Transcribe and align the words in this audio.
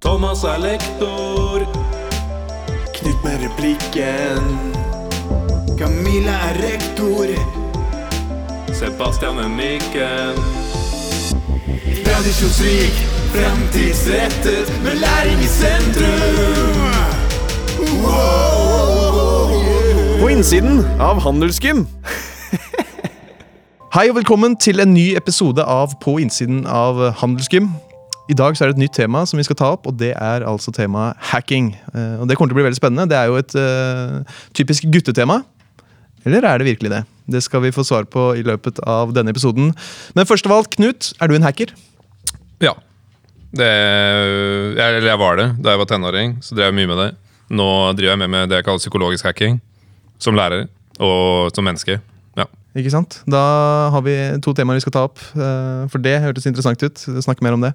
Thomas 0.00 0.44
er 0.44 0.58
lektor. 0.58 1.58
Knut 2.94 3.24
med 3.24 3.36
replikken. 3.44 4.42
Camilla 5.78 6.32
er 6.48 6.54
rektor. 6.62 7.26
Sebastian 8.72 9.38
er 9.38 9.48
mikken. 9.48 10.34
Tradisjonsrik, 12.04 12.94
fremtidsrettet, 13.34 14.82
med 14.84 14.94
læring 14.94 15.40
i 15.40 15.46
sentrum. 15.46 16.82
På 20.20 20.28
innsiden 20.28 20.84
av 21.00 21.20
Handelsgym. 21.20 21.86
Hei 23.94 24.08
og 24.08 24.16
velkommen 24.16 24.56
til 24.56 24.80
en 24.80 24.94
ny 24.94 25.16
episode 25.16 25.64
av 25.64 25.88
På 26.00 26.18
innsiden 26.18 26.66
av 26.66 27.10
Handelsgym. 27.10 27.70
I 28.26 28.34
dag 28.34 28.56
så 28.58 28.64
er 28.64 28.72
det 28.72 28.76
et 28.76 28.82
nytt 28.82 28.96
tema 28.96 29.22
som 29.28 29.38
vi 29.38 29.44
skal 29.46 29.58
ta 29.58 29.68
opp, 29.76 29.86
og 29.86 29.98
det 30.00 30.10
er 30.18 30.44
altså 30.46 30.72
temaet 30.74 31.18
hacking. 31.30 31.74
Eh, 31.94 32.16
Og 32.20 32.26
Det 32.28 32.36
kommer 32.36 32.50
til 32.50 32.56
å 32.56 32.60
bli 32.60 32.66
veldig 32.66 32.78
spennende. 32.80 33.06
Det 33.10 33.18
er 33.18 33.30
jo 33.30 33.36
et 33.38 33.54
uh, 33.54 34.40
typisk 34.56 34.88
guttetema. 34.90 35.44
Eller 36.26 36.42
er 36.42 36.58
det 36.58 36.66
virkelig 36.66 36.90
det? 36.90 37.04
Det 37.30 37.42
skal 37.42 37.62
vi 37.62 37.70
få 37.74 37.84
svar 37.86 38.08
på 38.10 38.32
i 38.38 38.42
løpet 38.42 38.80
av 38.82 39.12
denne 39.14 39.30
episoden. 39.30 39.70
Men 40.18 40.26
først 40.26 40.46
av 40.46 40.56
alt, 40.56 40.74
Knut, 40.74 41.12
er 41.22 41.30
du 41.30 41.36
en 41.36 41.46
hacker? 41.46 41.70
Ja. 42.62 42.74
Det, 43.56 43.68
jeg, 44.76 45.04
jeg 45.06 45.18
var 45.22 45.38
det 45.38 45.46
da 45.62 45.74
jeg 45.76 45.82
var 45.84 45.90
tenåring. 45.90 46.34
Så 46.42 46.58
drev 46.58 46.72
jeg 46.72 46.78
mye 46.80 46.90
med 46.90 47.00
det. 47.04 47.08
Nå 47.54 47.68
driver 47.94 48.16
jeg 48.16 48.22
med, 48.24 48.32
med 48.34 48.50
det 48.50 48.58
jeg 48.58 48.66
kaller 48.66 48.82
psykologisk 48.82 49.28
hacking. 49.30 49.60
Som 50.18 50.34
lærer 50.34 50.66
og 50.98 51.54
som 51.54 51.66
menneske. 51.66 52.00
Ikke 52.76 52.90
sant? 52.92 53.20
Da 53.30 53.40
har 53.94 54.02
vi 54.04 54.14
to 54.44 54.52
temaer 54.52 54.76
vi 54.76 54.82
skal 54.84 54.92
ta 54.92 55.04
opp. 55.08 55.20
eh, 55.32 55.86
For 55.92 56.02
det 56.02 56.18
hørtes 56.20 56.44
interessant 56.48 56.82
ut. 56.84 56.98
Snakke 57.24 57.40
mer 57.46 57.54
om 57.56 57.62
det. 57.64 57.70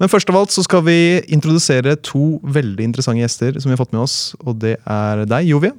Men 0.00 0.08
først 0.10 0.28
av 0.32 0.40
alt 0.40 0.50
så 0.50 0.64
skal 0.66 0.82
vi 0.82 0.96
introdusere 1.30 1.94
to 2.02 2.40
veldig 2.42 2.82
interessante 2.88 3.22
gjester 3.22 3.60
som 3.60 3.70
vi 3.70 3.76
har 3.76 3.82
fått 3.84 3.92
med 3.94 4.02
oss. 4.02 4.34
Og 4.44 4.58
det 4.58 4.76
er 4.84 5.22
deg, 5.30 5.46
Jovia. 5.52 5.70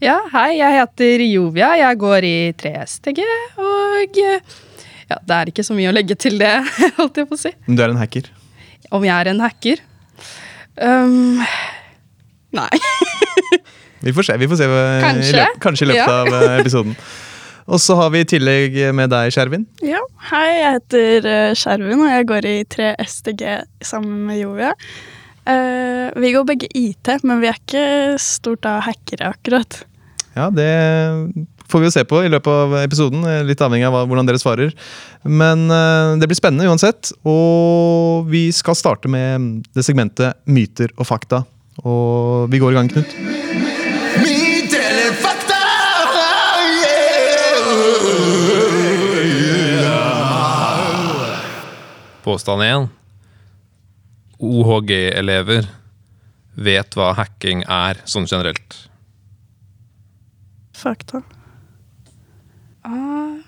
Ja, 0.00 0.18
hei, 0.32 0.58
jeg 0.58 0.76
heter 0.80 1.24
Jovia. 1.28 1.70
Jeg 1.80 1.98
går 2.00 2.24
i 2.28 2.36
3STG, 2.60 3.20
og 3.60 4.16
ja, 4.20 5.18
det 5.26 5.36
er 5.36 5.50
ikke 5.52 5.64
så 5.66 5.74
mye 5.76 5.90
å 5.90 5.96
legge 5.96 6.16
til 6.16 6.38
det, 6.40 6.52
holdt 7.00 7.16
jeg 7.20 7.28
på 7.28 7.36
å 7.36 7.40
si. 7.40 7.52
Men 7.66 7.76
Du 7.76 7.82
er 7.84 7.92
en 7.92 8.00
hacker. 8.00 8.28
Om 8.90 9.04
jeg 9.04 9.12
er 9.16 9.28
en 9.32 9.40
hacker? 9.44 9.82
Um, 10.80 11.40
nei. 12.56 12.68
Vi 14.04 14.12
får 14.16 14.24
se. 14.30 14.36
vi 14.40 14.46
får 14.48 14.56
se 14.56 14.64
i 14.64 14.76
Kanskje. 15.04 15.32
løpet, 15.36 15.58
kanskje 15.60 15.84
i 15.84 15.88
løpet 15.90 16.06
Ja. 16.08 16.20
av 16.22 16.28
eh, 16.32 16.60
episoden. 16.62 16.94
Og 17.70 17.78
så 17.78 17.94
har 17.94 18.10
vi 18.10 18.24
i 18.24 18.26
tillegg 18.26 18.76
med 18.98 19.12
deg, 19.12 19.30
Skjervin. 19.34 19.64
Ja, 19.86 20.00
hei, 20.32 20.48
jeg 20.56 20.74
heter 20.80 21.28
eh, 21.30 21.52
Skjervin, 21.58 22.02
og 22.02 22.10
jeg 22.10 22.26
går 22.26 22.48
i 22.50 22.56
3 22.66 22.90
STG 23.06 23.44
sammen 23.86 24.24
med 24.26 24.40
Jovia. 24.40 24.74
Uh, 25.48 26.10
vi 26.20 26.32
går 26.34 26.44
begge 26.46 26.68
IT, 26.76 27.12
men 27.26 27.40
vi 27.42 27.48
er 27.48 27.56
ikke 27.56 28.18
stort 28.20 28.66
av 28.68 28.82
hackere, 28.86 29.32
akkurat. 29.32 29.80
Ja, 30.36 30.50
det 30.54 30.68
får 31.70 31.82
vi 31.82 31.88
jo 31.88 31.94
se 31.94 32.04
på 32.06 32.20
i 32.26 32.30
løpet 32.30 32.50
av 32.50 32.74
episoden, 32.82 33.22
eh, 33.26 33.44
litt 33.46 33.62
avhengig 33.62 33.86
av 33.88 34.00
hvordan 34.10 34.26
dere 34.28 34.42
svarer. 34.42 34.74
Men 35.22 35.68
uh, 35.70 36.18
det 36.20 36.26
blir 36.30 36.38
spennende 36.38 36.66
uansett. 36.70 37.12
Og 37.28 38.26
vi 38.30 38.48
skal 38.54 38.78
starte 38.78 39.10
med 39.10 39.62
det 39.76 39.86
segmentet 39.86 40.42
myter 40.50 40.90
og 40.98 41.06
fakta. 41.08 41.44
Og 41.86 42.50
vi 42.50 42.60
går 42.62 42.74
i 42.74 42.80
gang, 42.80 42.90
Knut. 42.90 43.49
Påstand 52.30 52.62
én. 52.62 52.84
OHG-elever 54.38 55.66
vet 56.54 56.94
hva 56.94 57.08
hacking 57.18 57.64
er, 57.66 57.98
sånn 58.06 58.28
generelt. 58.30 58.76
Fakta. 60.78 61.24
Ah, 62.86 63.42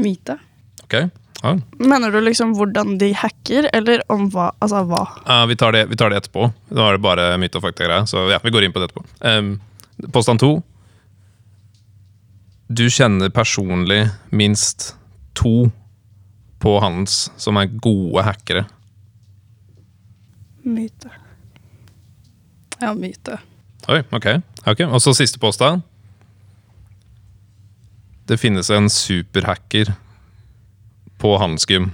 myte. 0.00 0.38
Ok? 0.86 0.96
Ja. 1.42 1.52
Mener 1.76 2.16
du 2.16 2.22
liksom 2.24 2.56
hvordan 2.56 2.96
de 3.04 3.12
hacker, 3.20 3.68
eller 3.76 4.00
om 4.08 4.30
hva? 4.32 4.48
Altså 4.64 4.80
hva? 4.88 5.04
Ja, 5.26 5.42
vi, 5.52 5.60
tar 5.60 5.76
det, 5.76 5.84
vi 5.92 6.00
tar 6.00 6.08
det 6.08 6.22
etterpå. 6.22 6.48
Nå 6.72 6.88
er 6.88 6.96
det 6.96 7.04
bare 7.04 7.30
myte 7.36 7.60
og 7.60 7.68
fakta-greia. 7.68 8.08
Så 8.08 8.24
ja, 8.32 8.40
vi 8.40 8.56
går 8.56 8.64
inn 8.64 8.72
på 8.72 8.80
det 8.80 8.88
etterpå. 8.88 9.04
Um, 9.20 9.58
påstand 10.08 10.40
to. 10.40 10.54
Du 12.72 12.86
kjenner 12.88 13.28
personlig 13.28 14.06
minst 14.32 14.94
to 15.36 15.68
på 16.64 16.78
Hans 16.80 17.28
som 17.40 17.58
er 17.60 17.68
gode 17.68 18.24
hackere. 18.24 18.64
Myte. 20.64 21.10
Ja, 22.80 22.94
myte. 22.96 23.36
Oi, 23.92 24.00
ok. 24.16 24.28
ok. 24.64 24.86
Og 24.88 25.00
så 25.04 25.12
siste 25.16 25.40
påstand. 25.40 25.84
Det 28.24 28.40
finnes 28.40 28.70
en 28.72 28.88
superhacker 28.88 29.92
på 31.20 31.34
Handelsgym. 31.40 31.90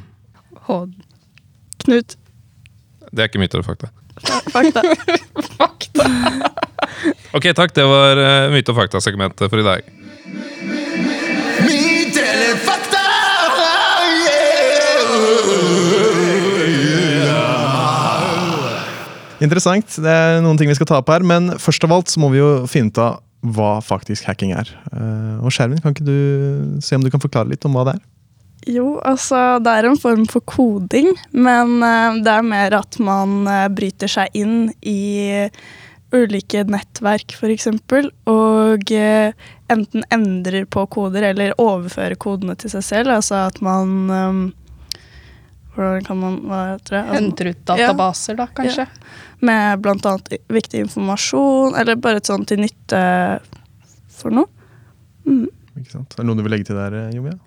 Håd. 0.71 0.95
Knut. 1.83 2.15
Det 3.11 3.25
er 3.25 3.31
ikke 3.31 3.43
myte 3.43 3.59
og 3.59 3.67
fakta. 3.67 3.91
Fakta. 4.55 4.85
fakta. 5.59 6.07
Ok, 7.35 7.51
takk. 7.59 7.75
Det 7.75 7.87
var 7.91 8.23
uh, 8.23 8.53
myte- 8.55 8.71
og 8.71 8.79
fakta-segmentet 8.79 9.51
for 9.51 9.63
i 9.63 9.67
dag. 9.67 9.91
Interessant. 19.41 19.97
Det 20.05 20.13
er 20.13 20.43
noen 20.45 20.59
ting 20.61 20.69
vi 20.71 20.77
skal 20.77 20.89
ta 20.91 21.01
opp 21.01 21.11
her, 21.13 21.25
men 21.25 21.55
først 21.61 21.85
av 21.87 21.95
alt 21.97 22.13
så 22.13 22.21
må 22.21 22.31
vi 22.35 22.43
jo 22.43 22.51
finne 22.71 22.93
ut 22.93 23.01
av 23.01 23.21
hva 23.41 23.79
faktisk 23.81 24.27
hacking 24.29 24.53
er. 24.53 24.69
Eh, 24.93 25.37
Og 25.41 25.53
Skjermen, 25.55 25.81
kan 25.81 25.95
ikke 25.95 26.05
du 26.05 26.81
se 26.85 26.97
om 26.97 27.05
du 27.05 27.11
kan 27.13 27.23
forklare 27.23 27.49
litt 27.49 27.65
om 27.65 27.77
hva 27.77 27.87
det 27.89 27.97
er? 27.97 28.07
Jo, 28.69 28.99
altså 29.09 29.57
det 29.65 29.73
er 29.73 29.89
en 29.89 29.97
form 29.97 30.27
for 30.29 30.45
koding, 30.45 31.15
men 31.33 31.79
eh, 31.81 32.21
det 32.21 32.35
er 32.35 32.45
mer 32.45 32.77
at 32.83 32.99
man 33.01 33.47
eh, 33.49 33.69
bryter 33.73 34.13
seg 34.13 34.37
inn 34.37 34.69
i 34.85 35.49
ulike 36.13 36.65
nettverk, 36.67 37.37
f.eks., 37.39 37.69
og 38.29 38.91
enten 38.91 40.07
endrer 40.11 40.67
på 40.67 40.83
koder 40.91 41.29
eller 41.29 41.55
overfører 41.63 42.19
kodene 42.19 42.57
til 42.59 42.73
seg 42.73 42.83
selv. 42.83 43.13
Altså 43.15 43.45
at 43.47 43.61
man 43.63 44.51
Hvordan 45.81 46.07
kan 46.07 46.19
man 46.21 46.39
Hva 46.47 46.61
heter 46.75 46.97
det? 46.97 47.03
Altså, 47.03 47.17
Henter 47.17 47.51
ut 47.51 47.61
databaser, 47.73 48.39
da, 48.41 48.47
kanskje. 48.57 48.87
med 49.41 49.85
blant 49.85 50.07
annet 50.07 50.35
viktig 50.53 50.85
informasjon, 50.85 51.77
eller 51.81 51.97
bare 51.97 52.21
et 52.21 52.29
sånn 52.29 52.45
til 52.49 52.61
nytte 52.61 53.05
for 54.21 54.37
noe. 54.37 54.51
Ikke 55.25 55.95
sant? 55.95 56.13
Er 56.13 56.21
det 56.21 56.27
noe 56.29 56.39
du 56.39 56.45
vil 56.45 56.55
legge 56.55 56.69
til 56.69 56.81
der, 56.81 56.99
Jomia? 57.17 57.39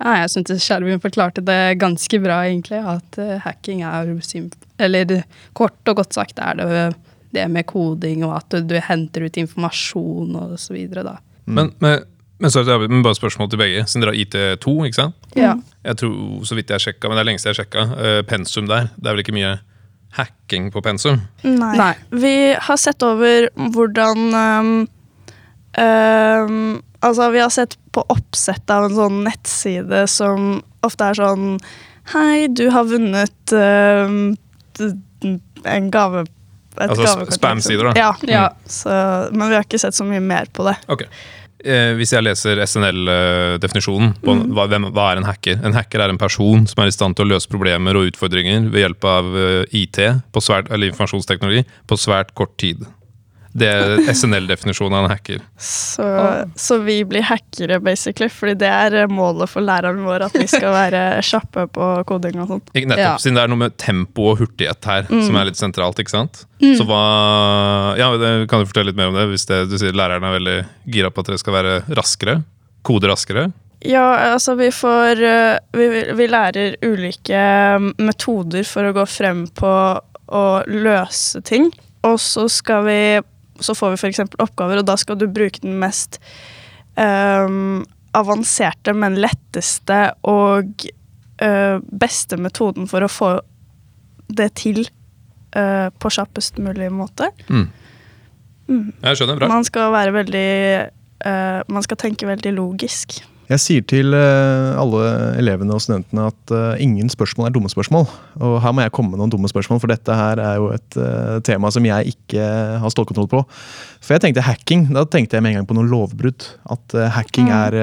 Ja, 0.00 0.16
jeg 0.22 0.32
syntes 0.32 0.64
Skjervin 0.64 1.02
forklarte 1.02 1.44
det 1.44 1.76
ganske 1.78 2.18
bra, 2.20 2.40
egentlig. 2.48 2.80
At 2.80 3.18
eh, 3.22 3.36
hacking 3.44 3.84
er 3.86 4.10
simp... 4.26 4.56
Eller 4.82 5.20
kort 5.54 5.78
og 5.90 6.00
godt 6.00 6.16
sagt 6.16 6.40
er 6.42 6.58
det 6.58 6.70
det 7.34 7.44
med 7.50 7.66
koding, 7.66 8.24
og 8.26 8.36
at 8.38 8.54
du, 8.54 8.60
du 8.70 8.76
henter 8.82 9.26
ut 9.26 9.38
informasjon 9.42 10.36
og 10.38 10.56
så 10.60 10.74
videre, 10.76 11.02
da. 11.06 11.16
Men, 11.44 11.72
men, 11.82 12.04
men, 12.38 12.50
så, 12.50 12.64
men 12.64 13.04
bare 13.04 13.16
spørsmål 13.18 13.50
til 13.52 13.60
begge, 13.60 13.84
siden 13.86 14.04
dere 14.04 14.14
har 14.14 14.22
IT2, 14.24 14.74
ikke 14.88 14.98
sant? 14.98 15.28
Ja. 15.38 15.54
Jeg 15.86 16.00
tror, 16.00 16.16
så 16.48 16.58
vidt 16.58 16.72
jeg 16.74 16.82
sjekka, 16.82 17.08
men 17.08 17.18
det 17.18 17.22
er 17.24 17.28
lenge 17.30 17.42
siden 17.42 17.54
jeg 17.54 17.60
sjekka, 17.62 17.86
eh, 18.00 18.20
pensum 18.28 18.68
der. 18.70 18.90
Det 18.96 19.10
er 19.10 19.16
vel 19.16 19.24
ikke 19.24 19.36
mye 19.36 19.54
hacking 20.14 20.70
på 20.74 20.82
pensum? 20.84 21.20
Nei. 21.46 21.72
Nei. 21.78 21.92
Vi 22.14 22.34
har 22.66 22.80
sett 22.80 23.02
over 23.06 23.48
hvordan 23.74 24.26
um, 24.34 24.74
um, 25.78 26.82
Altså, 27.04 27.26
vi 27.34 27.40
har 27.42 27.50
sett 27.52 27.74
på 27.92 28.00
oppsett 28.08 28.70
av 28.72 28.86
en 28.86 28.94
sånn 28.96 29.18
nettside 29.26 30.06
som 30.08 30.62
ofte 30.86 31.10
er 31.10 31.18
sånn 31.18 31.58
Hei, 32.14 32.46
du 32.48 32.66
har 32.72 32.86
vunnet 32.88 33.52
um, 33.52 34.32
en 35.64 35.90
gave 35.92 36.24
et 36.74 36.90
Altså 36.90 37.26
spam-sider, 37.34 37.90
da? 37.90 37.92
Ja. 37.98 38.10
Ja. 38.28 38.46
Så, 38.66 38.90
men 39.32 39.50
vi 39.50 39.58
har 39.58 39.66
ikke 39.66 39.78
sett 39.78 39.96
så 39.96 40.06
mye 40.08 40.22
mer 40.24 40.48
på 40.52 40.66
det. 40.66 40.74
Ok. 40.90 41.04
Eh, 41.64 41.94
hvis 41.96 42.12
jeg 42.12 42.24
leser 42.26 42.60
SNL-definisjonen 42.60 44.12
på 44.20 44.34
hva, 44.52 44.66
hvem, 44.68 44.90
hva 44.92 45.06
er 45.10 45.20
en 45.20 45.28
hacker? 45.28 45.62
En 45.64 45.76
hacker 45.76 46.02
er 46.04 46.12
en 46.12 46.20
person 46.20 46.66
som 46.68 46.82
er 46.82 46.90
i 46.90 46.94
stand 46.94 47.16
til 47.16 47.24
å 47.24 47.32
løse 47.32 47.48
problemer 47.48 47.96
og 47.96 48.10
utfordringer 48.10 48.68
ved 48.68 48.84
hjelp 48.84 49.08
av 49.08 49.38
eh, 49.40 49.78
IT, 49.80 50.02
på 50.34 50.44
svært, 50.44 50.68
eller 50.68 50.92
informasjonsteknologi, 50.92 51.64
på 51.88 51.98
svært 52.00 52.34
kort 52.36 52.52
tid. 52.60 52.84
Det 53.54 53.68
er 53.70 54.00
SNL-definisjonen 54.10 54.96
av 54.98 55.04
en 55.06 55.12
hacker. 55.12 55.42
Så, 55.62 56.04
så 56.58 56.78
vi 56.82 56.96
blir 57.06 57.22
hackere, 57.22 57.76
basically, 57.84 58.26
fordi 58.32 58.56
det 58.64 58.70
er 58.70 58.96
eh, 59.04 59.10
målet 59.10 59.46
for 59.52 59.62
læreren 59.62 60.00
vår, 60.02 60.24
at 60.26 60.34
vi 60.34 60.46
skal 60.50 60.74
være 60.74 61.02
kjappe 61.30 61.68
på 61.74 61.90
koding 62.08 62.40
og 62.42 62.50
sånt. 62.50 62.72
Ikke 62.74 62.90
nettopp, 62.90 63.04
Ja. 63.04 63.12
Siden 63.22 63.38
det 63.38 63.44
er 63.44 63.52
noe 63.52 63.60
med 63.62 63.76
tempo 63.78 64.26
og 64.32 64.40
hurtighet 64.42 64.88
her 64.90 65.06
som 65.12 65.38
er 65.38 65.46
litt 65.50 65.60
sentralt. 65.60 66.00
ikke 66.02 66.10
sant? 66.16 66.42
Mm. 66.58 66.72
Så 66.80 66.86
hva 66.88 67.02
Ja, 68.00 68.08
Kan 68.50 68.62
du 68.64 68.66
fortelle 68.70 68.90
litt 68.90 68.98
mer 68.98 69.12
om 69.12 69.18
det? 69.18 69.28
Hvis 69.30 69.46
det, 69.46 69.60
du 69.70 69.76
sier 69.78 69.94
læreren 69.94 70.24
er 70.26 70.34
veldig 70.38 70.56
gira 70.90 71.10
på 71.14 71.22
at 71.22 71.30
dere 71.30 71.42
skal 71.42 71.54
være 71.60 71.74
raskere? 71.94 72.40
Kode 72.84 73.10
raskere? 73.12 73.52
Ja, 73.84 74.32
altså 74.32 74.54
vi 74.58 74.70
får 74.72 75.20
eh, 75.22 75.58
Vi, 75.76 75.86
vi 76.16 76.26
lærer 76.32 76.74
ulike 76.82 77.44
mm, 77.78 77.90
metoder 78.08 78.64
for 78.66 78.88
å 78.88 78.94
gå 78.96 79.04
frem 79.06 79.44
på 79.54 79.72
å 80.34 80.44
løse 80.66 81.42
ting. 81.44 81.68
Og 82.08 82.18
så 82.20 82.48
skal 82.52 82.84
vi 82.88 82.98
Så 83.62 83.74
får 83.78 83.94
vi 83.94 84.00
f.eks. 84.00 84.22
oppgaver, 84.42 84.80
og 84.80 84.88
da 84.88 84.96
skal 85.00 85.18
du 85.20 85.28
bruke 85.30 85.62
den 85.62 85.76
mest 85.82 86.18
um, 86.98 87.84
avanserte, 88.14 88.94
men 88.96 89.18
letteste 89.20 90.00
og 90.30 90.86
uh, 91.42 91.78
beste 91.90 92.38
metoden 92.40 92.88
for 92.90 93.06
å 93.06 93.10
få 93.10 93.30
det 94.34 94.50
til 94.58 94.84
uh, 95.56 95.90
på 95.90 96.12
kjappest 96.16 96.58
mulig 96.62 96.90
måte. 96.94 97.30
Mm. 97.48 97.68
Jeg 98.66 99.20
skjønner, 99.20 99.38
bra. 99.38 99.50
Man 99.52 99.66
skal 99.66 99.92
være 99.92 100.12
veldig 100.14 100.50
uh, 101.26 101.60
Man 101.68 101.84
skal 101.84 102.00
tenke 102.00 102.28
veldig 102.28 102.54
logisk. 102.56 103.18
Jeg 103.44 103.60
sier 103.60 103.84
til 103.84 104.14
eh, 104.16 104.76
alle 104.80 105.02
elevene 105.36 105.76
og 105.76 105.82
studentene 105.84 106.28
at 106.30 106.52
eh, 106.54 106.82
ingen 106.84 107.10
spørsmål 107.12 107.50
er 107.50 107.52
dumme 107.52 107.68
spørsmål. 107.68 108.06
Og 108.40 108.54
her 108.64 108.72
må 108.72 108.84
jeg 108.84 108.94
komme 108.96 109.12
med 109.12 109.20
noen 109.20 109.32
dumme 109.34 109.50
spørsmål, 109.50 109.82
for 109.82 109.92
dette 109.92 110.16
her 110.16 110.40
er 110.40 110.56
jo 110.60 110.70
et 110.72 110.96
eh, 111.00 111.36
tema 111.44 111.68
som 111.74 111.84
jeg 111.84 112.14
ikke 112.14 112.46
har 112.80 112.94
stålkontroll 112.94 113.28
på. 113.34 113.42
For 114.00 114.16
jeg 114.16 114.24
tenkte 114.24 114.46
hacking, 114.46 114.86
da 114.96 115.04
tenkte 115.04 115.36
jeg 115.36 115.44
med 115.44 115.52
en 115.52 115.60
gang 115.60 115.68
på 115.68 115.76
noen 115.76 115.92
lovbrudd. 115.92 116.48
At 116.72 116.96
hacking 117.18 117.52
er 117.52 117.76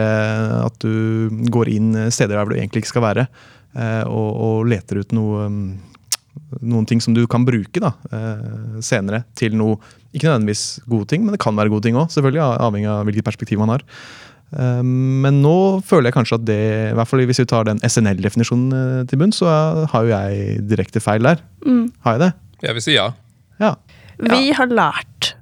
at 0.66 0.82
du 0.82 1.30
går 1.54 1.70
inn 1.76 1.94
steder 2.14 2.40
der 2.40 2.50
du 2.50 2.58
egentlig 2.58 2.84
ikke 2.84 2.94
skal 2.96 3.06
være, 3.06 3.28
og, 4.10 4.30
og 4.46 4.68
leter 4.70 5.00
ut 5.02 5.14
noe 5.16 5.46
mm, 5.50 5.64
noen 6.62 6.88
ting 6.90 7.02
som 7.04 7.16
du 7.16 7.24
kan 7.30 7.46
bruke 7.48 7.82
da, 7.82 7.94
senere 8.84 9.24
til 9.40 9.56
noe 9.60 9.78
Ikke 10.12 10.28
nødvendigvis 10.28 10.82
gode 10.92 11.08
ting, 11.08 11.24
men 11.24 11.36
det 11.36 11.40
kan 11.40 11.56
være 11.56 11.72
gode 11.72 11.86
ting 11.86 11.96
òg. 11.96 12.10
Selvfølgelig 12.12 12.42
avhengig 12.44 12.90
av 12.92 13.06
hvilket 13.08 13.28
perspektiv 13.30 13.62
man 13.62 13.72
har. 13.72 13.86
Eh, 14.52 14.84
Men 14.84 15.42
nå 15.44 15.56
føler 15.88 16.10
jeg 16.10 16.18
kanskje 16.20 16.40
at 16.40 16.48
det, 16.50 16.62
i 16.92 16.96
hvert 16.98 17.10
fall 17.10 17.26
hvis 17.30 17.42
vi 17.44 17.50
tar 17.50 17.68
den 17.70 17.82
SNL-definisjonen 17.86 18.78
eh, 18.78 19.04
til 19.10 19.22
bunn, 19.22 19.36
så 19.36 19.52
har 19.92 20.08
jo 20.08 20.14
jeg 20.14 20.62
direkte 20.70 21.04
feil 21.04 21.28
der. 21.28 21.44
Mm. 21.66 21.86
Har 22.06 22.18
jeg 22.18 22.26
det? 22.26 22.32
Jeg 22.68 22.78
vil 22.78 22.86
si 22.86 22.98
ja. 22.98 23.12
Ja. 23.62 23.76
Vi 24.22 24.52
har 24.58 24.70
lært 24.70 25.34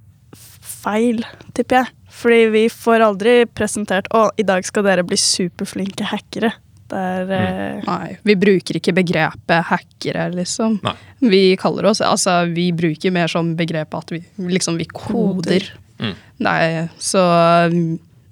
feil, 0.80 1.24
tipper 1.58 1.82
jeg. 1.82 1.96
Fordi 2.20 2.40
vi 2.52 2.64
får 2.72 3.04
aldri 3.06 3.36
presentert 3.48 4.10
å, 4.16 4.28
i 4.40 4.44
dag 4.48 4.66
skal 4.68 4.84
dere 4.88 5.06
bli 5.08 5.18
superflinke 5.20 6.08
hackere. 6.10 6.52
Der, 6.90 7.28
mm. 7.30 7.34
eh, 7.36 7.84
Nei, 7.86 8.16
vi 8.26 8.36
bruker 8.40 8.80
ikke 8.80 8.96
begrepet 8.98 9.68
hackere, 9.70 10.30
liksom. 10.34 10.80
Nei. 10.86 10.96
Vi 11.20 11.44
kaller 11.60 11.90
oss 11.92 12.00
Altså, 12.02 12.42
vi 12.50 12.70
bruker 12.74 13.14
mer 13.14 13.30
sånn 13.32 13.54
begrep 13.60 13.94
at 13.98 14.14
vi 14.16 14.24
liksom 14.40 14.80
vi 14.80 14.88
koder. 14.90 15.68
Mm. 16.00 16.16
Nei, 16.48 16.62
så 17.04 17.22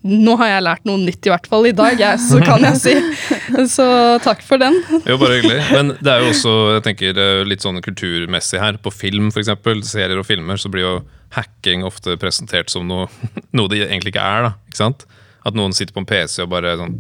nå 0.06 0.36
har 0.40 0.52
jeg 0.52 0.64
lært 0.64 0.86
noe 0.88 1.02
nytt, 1.02 1.26
i 1.26 1.32
hvert 1.32 1.48
fall 1.50 1.66
i 1.68 1.74
dag, 1.76 1.98
jeg, 2.00 2.20
så 2.22 2.40
kan 2.46 2.64
jeg 2.68 2.78
si. 2.80 2.94
Så 3.78 3.86
takk 4.22 4.44
for 4.46 4.62
den. 4.62 4.76
Jo, 5.08 5.16
bare 5.18 5.40
hyggelig. 5.40 5.60
Men 5.72 5.94
det 6.04 6.12
er 6.12 6.22
jo 6.22 6.32
også 6.34 6.54
jeg 6.76 6.84
tenker, 6.86 7.20
eh, 7.24 7.44
litt 7.48 7.64
sånn 7.64 7.80
kulturmessig 7.84 8.60
her. 8.62 8.78
På 8.84 8.92
film, 8.94 9.32
eksempel, 9.32 9.82
serier 9.88 10.20
og 10.20 10.28
filmer, 10.28 10.60
så 10.62 10.70
blir 10.72 10.86
jo 10.86 10.94
hacking 11.36 11.86
ofte 11.88 12.18
presentert 12.22 12.72
som 12.72 12.86
noe, 12.88 13.08
noe 13.58 13.72
det 13.72 13.86
egentlig 13.88 14.14
ikke 14.14 14.28
er. 14.28 14.50
da, 14.50 14.54
ikke 14.70 14.82
sant? 14.84 15.08
At 15.48 15.56
noen 15.58 15.76
sitter 15.76 15.96
på 15.96 16.04
en 16.04 16.10
PC 16.10 16.42
og 16.44 16.52
bare 16.52 16.76
sånn 16.80 16.96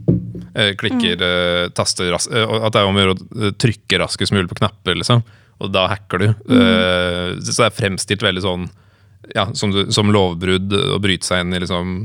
eh, 0.55 0.73
klikker, 0.79 1.23
eh, 1.27 1.63
taster 1.75 2.13
ras 2.13 2.29
eh, 2.31 2.47
At 2.61 2.73
det 2.73 2.79
er 2.79 2.87
om 2.87 2.95
å 2.95 3.03
gjøre 3.03 3.15
å 3.15 3.47
eh, 3.49 3.55
trykke 3.59 4.01
raskest 4.01 4.35
mulig 4.35 4.47
på 4.51 4.59
knapper, 4.61 4.99
liksom. 4.99 5.23
Og 5.63 5.73
da 5.73 5.87
hacker 5.91 6.21
du. 6.23 6.27
Eh, 6.31 7.33
så 7.43 7.57
det 7.59 7.69
er 7.69 7.79
fremstilt 7.79 8.23
veldig 8.23 8.45
sånn 8.45 8.69
ja, 9.35 9.49
som, 9.57 9.73
som 9.91 10.13
lovbrudd 10.13 10.71
å 10.95 10.99
bryte 11.03 11.27
seg 11.27 11.43
inn 11.43 11.55
i 11.57 11.59
liksom 11.63 11.97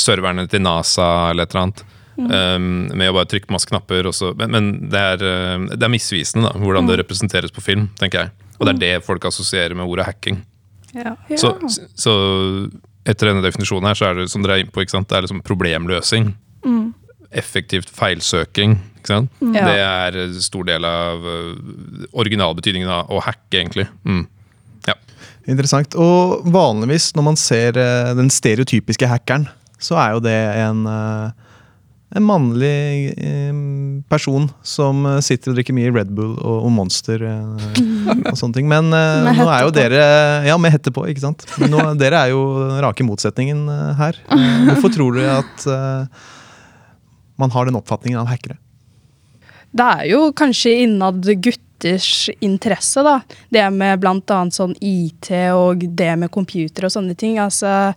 serverne 0.00 0.46
til 0.50 0.62
NASA 0.64 1.30
eller 1.30 1.46
et 1.46 1.54
eller 1.54 1.66
annet. 1.66 1.84
Um, 2.14 2.66
med 2.94 3.10
å 3.10 3.16
bare 3.16 3.26
trykke 3.26 3.50
masse 3.50 3.66
knapper. 3.66 4.06
også, 4.06 4.34
men 4.38 4.52
men 4.54 4.72
det, 4.90 5.00
er, 5.00 5.22
uh, 5.24 5.66
det 5.74 5.82
er 5.82 5.92
misvisende 5.92 6.46
da, 6.46 6.58
hvordan 6.62 6.86
det 6.86 7.00
representeres 7.02 7.54
på 7.54 7.64
film, 7.64 7.88
tenker 7.98 8.24
jeg. 8.24 8.34
Og 8.58 8.68
det 8.68 8.74
er 8.74 8.82
det 8.84 9.06
folk 9.06 9.24
assosierer 9.26 9.74
med 9.74 9.88
ordet 9.90 10.06
hacking. 10.06 10.38
Ja. 10.94 11.16
ja. 11.28 11.38
Så, 11.40 11.56
så 11.98 12.12
etter 13.04 13.32
denne 13.32 13.42
definisjonen 13.44 13.90
her, 13.90 13.98
så 13.98 14.08
er 14.08 14.20
det 14.20 14.28
som 14.32 14.44
dere 14.44 14.60
er 14.60 14.64
inne 14.64 14.74
på, 14.74 14.84
ikke 14.84 14.94
sant? 14.94 15.08
det 15.10 15.18
er 15.18 15.26
liksom 15.26 15.42
problemløsing. 15.44 16.30
Effektivt 17.34 17.90
feilsøking. 17.90 18.76
Ikke 19.00 19.10
sant? 19.10 19.42
Ja. 19.42 19.66
Det 19.66 19.80
er 19.82 20.20
en 20.22 20.38
stor 20.40 20.68
del 20.68 20.86
av 20.86 21.26
uh, 21.26 21.50
originalbetydningen 22.22 22.94
av 22.94 23.10
å 23.10 23.18
hacke, 23.26 23.58
egentlig. 23.58 23.88
Mm. 24.06 24.22
Ja. 24.86 24.94
Interessant. 25.50 25.98
Og 25.98 26.46
vanligvis 26.54 27.10
når 27.18 27.26
man 27.26 27.38
ser 27.40 27.76
eh, 27.80 28.14
den 28.16 28.30
stereotypiske 28.32 29.08
hackeren, 29.10 29.48
så 29.84 29.98
er 30.00 30.14
jo 30.14 30.22
det 30.24 30.36
en, 30.64 30.84
eh, 30.88 31.50
en 32.14 32.26
mannlig 32.26 33.12
eh, 33.18 33.58
person 34.10 34.48
som 34.64 35.04
eh, 35.10 35.20
sitter 35.24 35.52
og 35.52 35.58
drikker 35.58 35.76
mye 35.76 35.92
Red 35.94 36.12
Bull 36.16 36.34
og, 36.38 36.58
og 36.66 36.72
Monster 36.74 37.24
og 37.26 38.36
sånne 38.38 38.56
ting. 38.56 38.70
Men 38.70 38.90
nå 38.90 39.48
er 39.48 39.66
jo 39.66 39.74
dere 39.74 40.04
Ja, 40.48 40.58
med 40.60 40.74
hette 40.74 40.94
på, 40.94 41.06
ikke 41.10 41.26
sant. 41.26 41.46
Men 41.60 41.74
nå, 41.74 41.86
dere 42.00 42.24
er 42.24 42.34
jo 42.34 42.44
den 42.64 42.82
rake 42.84 43.06
motsetningen 43.06 43.66
her. 44.00 44.20
Hvorfor 44.70 44.94
tror 44.94 45.18
dere 45.18 45.40
at 45.42 45.68
man 47.40 47.50
har 47.50 47.66
den 47.66 47.76
oppfatningen 47.78 48.20
av 48.20 48.30
hackere? 48.30 48.60
Det 49.74 49.84
er 49.84 50.04
jo 50.06 50.28
kanskje 50.38 50.70
innad 50.84 51.26
gutters 51.42 52.28
interesse, 52.38 53.02
da. 53.02 53.16
Det 53.50 53.64
med 53.74 53.98
blant 54.04 54.30
annet 54.30 54.54
sånn 54.54 54.76
IT 54.78 55.32
og 55.50 55.82
det 55.98 56.12
med 56.20 56.30
computer 56.34 56.86
og 56.86 56.94
sånne 56.94 57.16
ting. 57.18 57.40
Altså, 57.42 57.90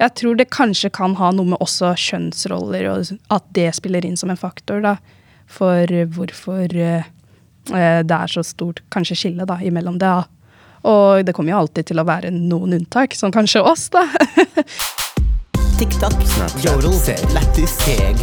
jeg 0.00 0.14
tror 0.16 0.36
det 0.38 0.48
kanskje 0.54 0.90
kan 0.96 1.14
ha 1.20 1.30
noe 1.36 1.52
med 1.52 1.60
også 1.60 1.92
kjønnsroller, 2.00 2.88
og 2.88 3.10
at 3.34 3.48
det 3.56 3.68
spiller 3.76 4.06
inn 4.06 4.16
som 4.16 4.32
en 4.32 4.40
faktor, 4.40 4.80
da. 4.84 4.96
For 5.50 5.90
hvorfor 6.14 6.72
eh, 6.72 7.08
eh, 7.74 8.00
det 8.06 8.16
er 8.16 8.30
så 8.32 8.44
stort 8.46 8.80
kanskje 8.94 9.18
skille 9.18 9.44
da, 9.48 9.58
imellom 9.60 9.98
det. 10.00 10.08
Da. 10.08 10.24
Og 10.88 11.26
det 11.26 11.34
kommer 11.36 11.52
jo 11.52 11.60
alltid 11.64 11.90
til 11.90 12.00
å 12.00 12.06
være 12.08 12.32
noen 12.32 12.78
unntak, 12.78 13.16
som 13.18 13.34
kanskje 13.34 13.64
oss, 13.66 13.90
da. 13.92 14.06
TikTok, 15.80 16.16
Yodel, 16.64 16.96
Lættis, 17.34 17.76
Seg. 17.84 18.16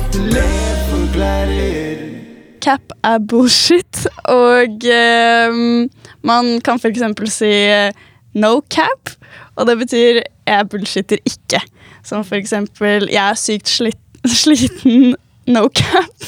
Cap 2.61 2.93
er 3.05 3.21
bullshit, 3.21 4.03
og 4.29 4.85
ehm, 4.89 5.87
man 6.25 6.51
kan 6.65 6.81
eksempel 6.89 7.29
si 7.33 7.49
eh, 7.49 8.05
no 8.37 8.59
cap, 8.73 9.11
og 9.57 9.67
det 9.69 9.77
betyr 9.81 10.21
jeg 10.21 10.69
bullshitter 10.71 11.21
ikke. 11.27 11.61
Som 12.05 12.23
for 12.27 12.39
eksempel 12.39 13.09
jeg 13.11 13.23
er 13.23 13.39
sykt 13.39 13.71
slitt, 13.71 14.01
sliten, 14.41 15.15
no 15.49 15.67
cap. 15.73 16.27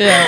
Ja. 0.00 0.20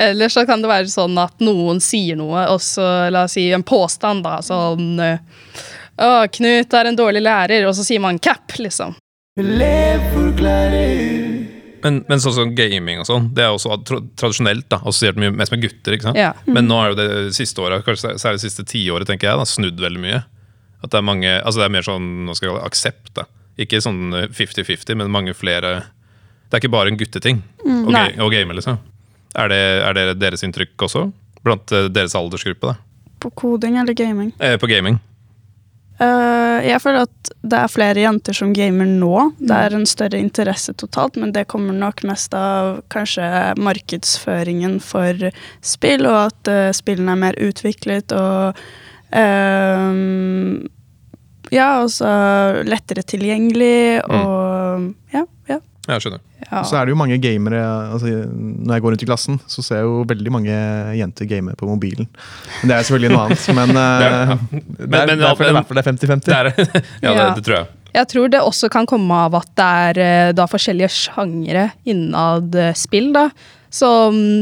Eller 0.00 0.30
så 0.32 0.46
kan 0.48 0.62
det 0.62 0.70
være 0.70 0.88
sånn 0.88 1.18
at 1.20 1.42
noen 1.44 1.82
sier 1.84 2.16
noe, 2.16 2.46
og 2.48 2.62
så 2.64 3.10
la 3.12 3.26
oss 3.28 3.36
si 3.36 3.44
en 3.52 3.62
påstand, 3.66 4.24
da, 4.24 4.38
sånn 4.42 4.96
Å, 4.96 6.08
Knut 6.32 6.78
er 6.80 6.88
en 6.88 6.96
dårlig 6.96 7.20
lærer, 7.26 7.66
og 7.68 7.76
så 7.76 7.84
sier 7.84 8.00
man 8.00 8.18
cap, 8.18 8.56
liksom. 8.56 8.96
Men, 11.84 12.02
men 12.08 12.20
sånn 12.22 12.34
som 12.36 12.54
gaming 12.58 12.98
og 13.02 13.06
sånn, 13.08 13.28
det 13.34 13.44
er 13.46 13.54
også 13.54 13.76
tra 13.88 13.98
tradisjonelt 14.20 14.66
da, 14.72 14.78
assosiert 14.84 15.16
mye 15.20 15.32
mest 15.32 15.52
med 15.54 15.62
gutter. 15.64 15.96
ikke 15.96 16.08
sant? 16.10 16.18
Ja. 16.20 16.32
Men 16.46 16.68
nå 16.68 16.78
er 16.82 16.92
jo 16.92 16.98
det 17.00 17.08
siste 17.36 17.62
året, 17.64 17.84
kanskje 17.86 18.14
særlig 18.20 18.40
det 18.40 18.44
siste 18.48 18.64
tiåret, 18.68 19.06
tenker 19.08 19.30
jeg, 19.30 19.40
da, 19.40 19.46
snudd 19.48 19.80
veldig 19.80 20.02
mye. 20.02 20.20
At 20.82 20.90
det 20.92 20.98
er 21.00 21.06
mange, 21.06 21.32
altså 21.44 21.60
det 21.60 21.66
er 21.68 21.74
mer 21.76 21.86
sånn 21.86 22.06
nå 22.26 22.34
skal 22.36 22.48
jeg 22.48 22.52
kalle 22.54 22.62
det, 22.62 22.70
aksept. 22.72 23.10
da. 23.18 23.24
Ikke 23.60 23.80
sånn 23.84 24.14
eh, 24.16 24.28
50-50, 24.32 24.96
men 24.96 25.10
mange 25.12 25.34
flere 25.36 25.72
Det 26.50 26.56
er 26.56 26.62
ikke 26.62 26.72
bare 26.72 26.88
en 26.92 26.96
gutteting 27.00 27.42
å, 27.64 27.90
ga- 27.92 28.06
å 28.24 28.30
game, 28.32 28.54
liksom. 28.56 28.78
Er 29.38 29.48
det, 29.52 29.58
er 29.86 29.94
det 29.94 30.06
deres 30.18 30.42
inntrykk 30.42 30.82
også? 30.88 31.04
Blant 31.44 31.70
eh, 31.76 31.88
deres 31.92 32.16
aldersgruppe, 32.18 32.72
da? 32.72 33.12
På 33.20 33.28
koding 33.36 33.76
eller 33.78 33.92
gaming? 33.94 34.32
Eh, 34.40 34.56
på 34.58 34.66
gaming. 34.70 34.96
Eh, 36.00 36.58
jeg 36.64 36.80
føler 36.80 37.04
at 37.04 37.30
det 37.44 37.58
er 37.58 37.72
flere 37.72 38.04
jenter 38.04 38.36
som 38.36 38.54
gamer 38.56 38.88
nå. 38.88 39.14
Det 39.36 39.56
er 39.56 39.76
en 39.76 39.86
større 39.88 40.20
interesse 40.20 40.72
totalt, 40.80 41.18
men 41.20 41.34
det 41.36 41.48
kommer 41.52 41.76
nok 41.76 42.02
mest 42.08 42.34
av 42.36 42.80
kanskje 42.92 43.26
markedsføringen 43.60 44.78
for 44.84 45.28
spill, 45.60 46.08
og 46.08 46.30
at 46.30 46.52
uh, 46.52 46.68
spillene 46.76 47.16
er 47.16 47.24
mer 47.26 47.40
utviklet 47.40 48.16
og 48.16 48.60
eh, 49.12 49.96
Ja, 51.50 51.66
altså 51.82 52.10
lettere 52.62 53.02
tilgjengelig 53.02 54.04
og 54.06 54.84
mm. 54.84 54.90
ja. 55.16 55.24
Ja, 55.90 55.96
jeg 55.98 56.04
skjønner. 56.04 56.20
Ja. 56.46 56.60
Så 56.66 56.76
er 56.78 56.86
det 56.86 56.92
jo 56.94 56.98
mange 57.00 57.16
gamere 57.22 57.60
altså, 57.90 58.12
Når 58.30 58.76
jeg 58.76 58.82
går 58.84 58.94
rundt 58.94 59.02
i 59.02 59.08
klassen, 59.08 59.40
så 59.50 59.64
ser 59.66 59.80
jeg 59.80 59.88
jo 59.88 60.04
veldig 60.08 60.32
mange 60.34 60.54
jenter 61.00 61.26
game 61.30 61.54
på 61.58 61.66
mobilen. 61.68 62.06
Men 62.62 62.70
Det 62.70 62.76
er 62.78 62.86
selvfølgelig 62.86 63.12
noe 63.16 63.26
annet. 63.26 63.50
Men 63.58 63.76
eh, 63.84 64.32
det 64.86 65.02
er 65.02 65.12
men- 65.12 65.24
derfor 65.26 65.44
det 65.44 65.50
er 65.50 65.52
men- 65.52 65.60
derfor 65.60 65.74
det 65.74 65.84
er 65.84 65.90
50-50. 65.92 66.24
Det 66.30 66.40
er, 66.40 66.84
ja, 67.02 67.14
det, 67.18 67.28
det 67.40 67.46
tror 67.48 67.58
jeg. 67.60 67.70
Jeg 67.90 68.06
tror 68.12 68.28
det 68.30 68.40
også 68.46 68.68
kan 68.70 68.86
komme 68.86 69.10
av 69.26 69.34
at 69.40 69.48
det 69.58 69.70
er 69.90 69.98
eh, 70.06 70.32
da 70.38 70.44
forskjellige 70.46 70.92
sjangere 70.94 71.72
innad 71.90 72.54
eh, 72.54 72.70
spill. 72.78 73.10
da. 73.16 73.28
Så 73.70 73.86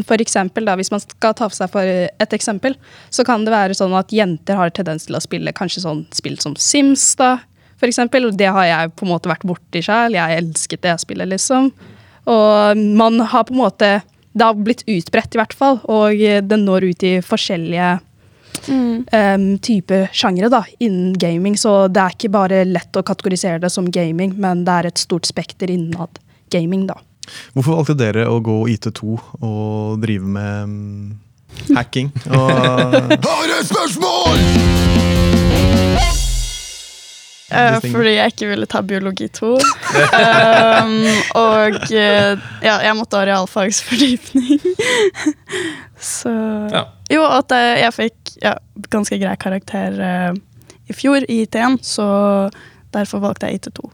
for 0.09 0.21
eksempel, 0.25 0.65
da, 0.65 0.75
hvis 0.81 0.89
man 0.93 1.01
skal 1.05 1.35
ta 1.37 1.49
for 1.51 1.57
seg 1.57 1.69
for 1.73 1.85
et 1.85 2.33
eksempel, 2.37 2.77
så 3.13 3.25
kan 3.29 3.43
det 3.45 3.53
være 3.53 3.77
sånn 3.77 3.93
at 3.97 4.13
jenter 4.13 4.57
har 4.57 4.71
tendens 4.73 5.05
til 5.09 5.17
å 5.19 5.21
spille 5.21 5.53
kanskje 5.57 5.83
sånn 5.85 6.07
spill 6.17 6.39
som 6.41 6.55
Sims, 6.57 7.11
da, 7.21 7.35
for 7.79 7.89
eksempel. 7.91 8.31
Det 8.37 8.51
har 8.55 8.67
jeg 8.69 8.93
på 8.99 9.07
en 9.07 9.13
måte 9.15 9.31
vært 9.31 9.47
borti 9.49 9.83
sjøl. 9.85 10.19
Jeg 10.19 10.43
elsket 10.43 10.85
det 10.87 10.99
spillet, 11.03 11.31
liksom. 11.31 11.73
Og 12.29 12.85
man 12.99 13.21
har 13.33 13.47
på 13.49 13.55
en 13.55 13.63
måte 13.63 13.91
Det 14.39 14.45
har 14.45 14.55
blitt 14.55 14.85
utbredt, 14.87 15.35
i 15.35 15.39
hvert 15.41 15.55
fall, 15.57 15.81
og 15.91 16.13
den 16.21 16.47
det 16.47 16.59
når 16.63 16.85
ut 16.93 17.03
i 17.03 17.15
forskjellige 17.25 17.87
em, 18.69 19.47
type 19.59 19.99
sjangre 20.13 20.51
da, 20.53 20.61
innen 20.79 21.17
gaming. 21.19 21.57
Så 21.59 21.89
det 21.91 22.05
er 22.05 22.15
ikke 22.15 22.31
bare 22.37 22.61
lett 22.69 22.95
å 22.95 23.03
kategorisere 23.03 23.59
det 23.59 23.73
som 23.75 23.89
gaming, 23.91 24.37
men 24.39 24.63
det 24.69 24.77
er 24.77 24.91
et 24.93 25.03
stort 25.03 25.27
spekter 25.27 25.73
innad 25.75 26.21
gaming, 26.55 26.87
da. 26.87 27.01
Hvorfor 27.57 27.81
valgte 27.81 27.99
dere 27.99 28.29
å 28.31 28.39
gå 28.41 28.61
IT2 28.77 29.19
og 29.43 29.99
drive 30.05 30.31
med 30.39 30.71
mm, 30.71 31.19
hacking? 31.77 32.13
Og, 32.31 32.55
Har 33.27 33.59
et 33.59 33.69
spørsmål! 33.69 34.58
Eh, 37.49 37.79
fordi 37.81 38.13
jeg 38.13 38.35
ikke 38.35 38.49
ville 38.51 38.67
ta 38.69 38.83
biologi 38.85 39.29
2. 39.33 39.51
um, 39.57 40.97
og 41.41 41.79
eh, 41.89 42.35
ja, 42.61 42.75
jeg 42.85 42.97
måtte 42.99 43.21
ha 43.21 43.25
realfagsfordypning. 43.31 44.61
Så 46.13 46.33
Ja. 46.73 46.85
Jo, 47.09 47.25
at 47.25 47.53
eh, 47.57 47.79
jeg 47.81 47.95
fikk 47.97 48.35
ja, 48.43 48.53
ganske 48.93 49.17
grei 49.17 49.37
karakter 49.41 49.97
uh, 49.97 50.35
i 50.89 50.97
fjor 50.97 51.25
i 51.25 51.41
IT1, 51.47 51.81
så 51.89 52.09
derfor 52.93 53.25
valgte 53.25 53.49
jeg 53.49 53.63
IT2. 53.63 53.89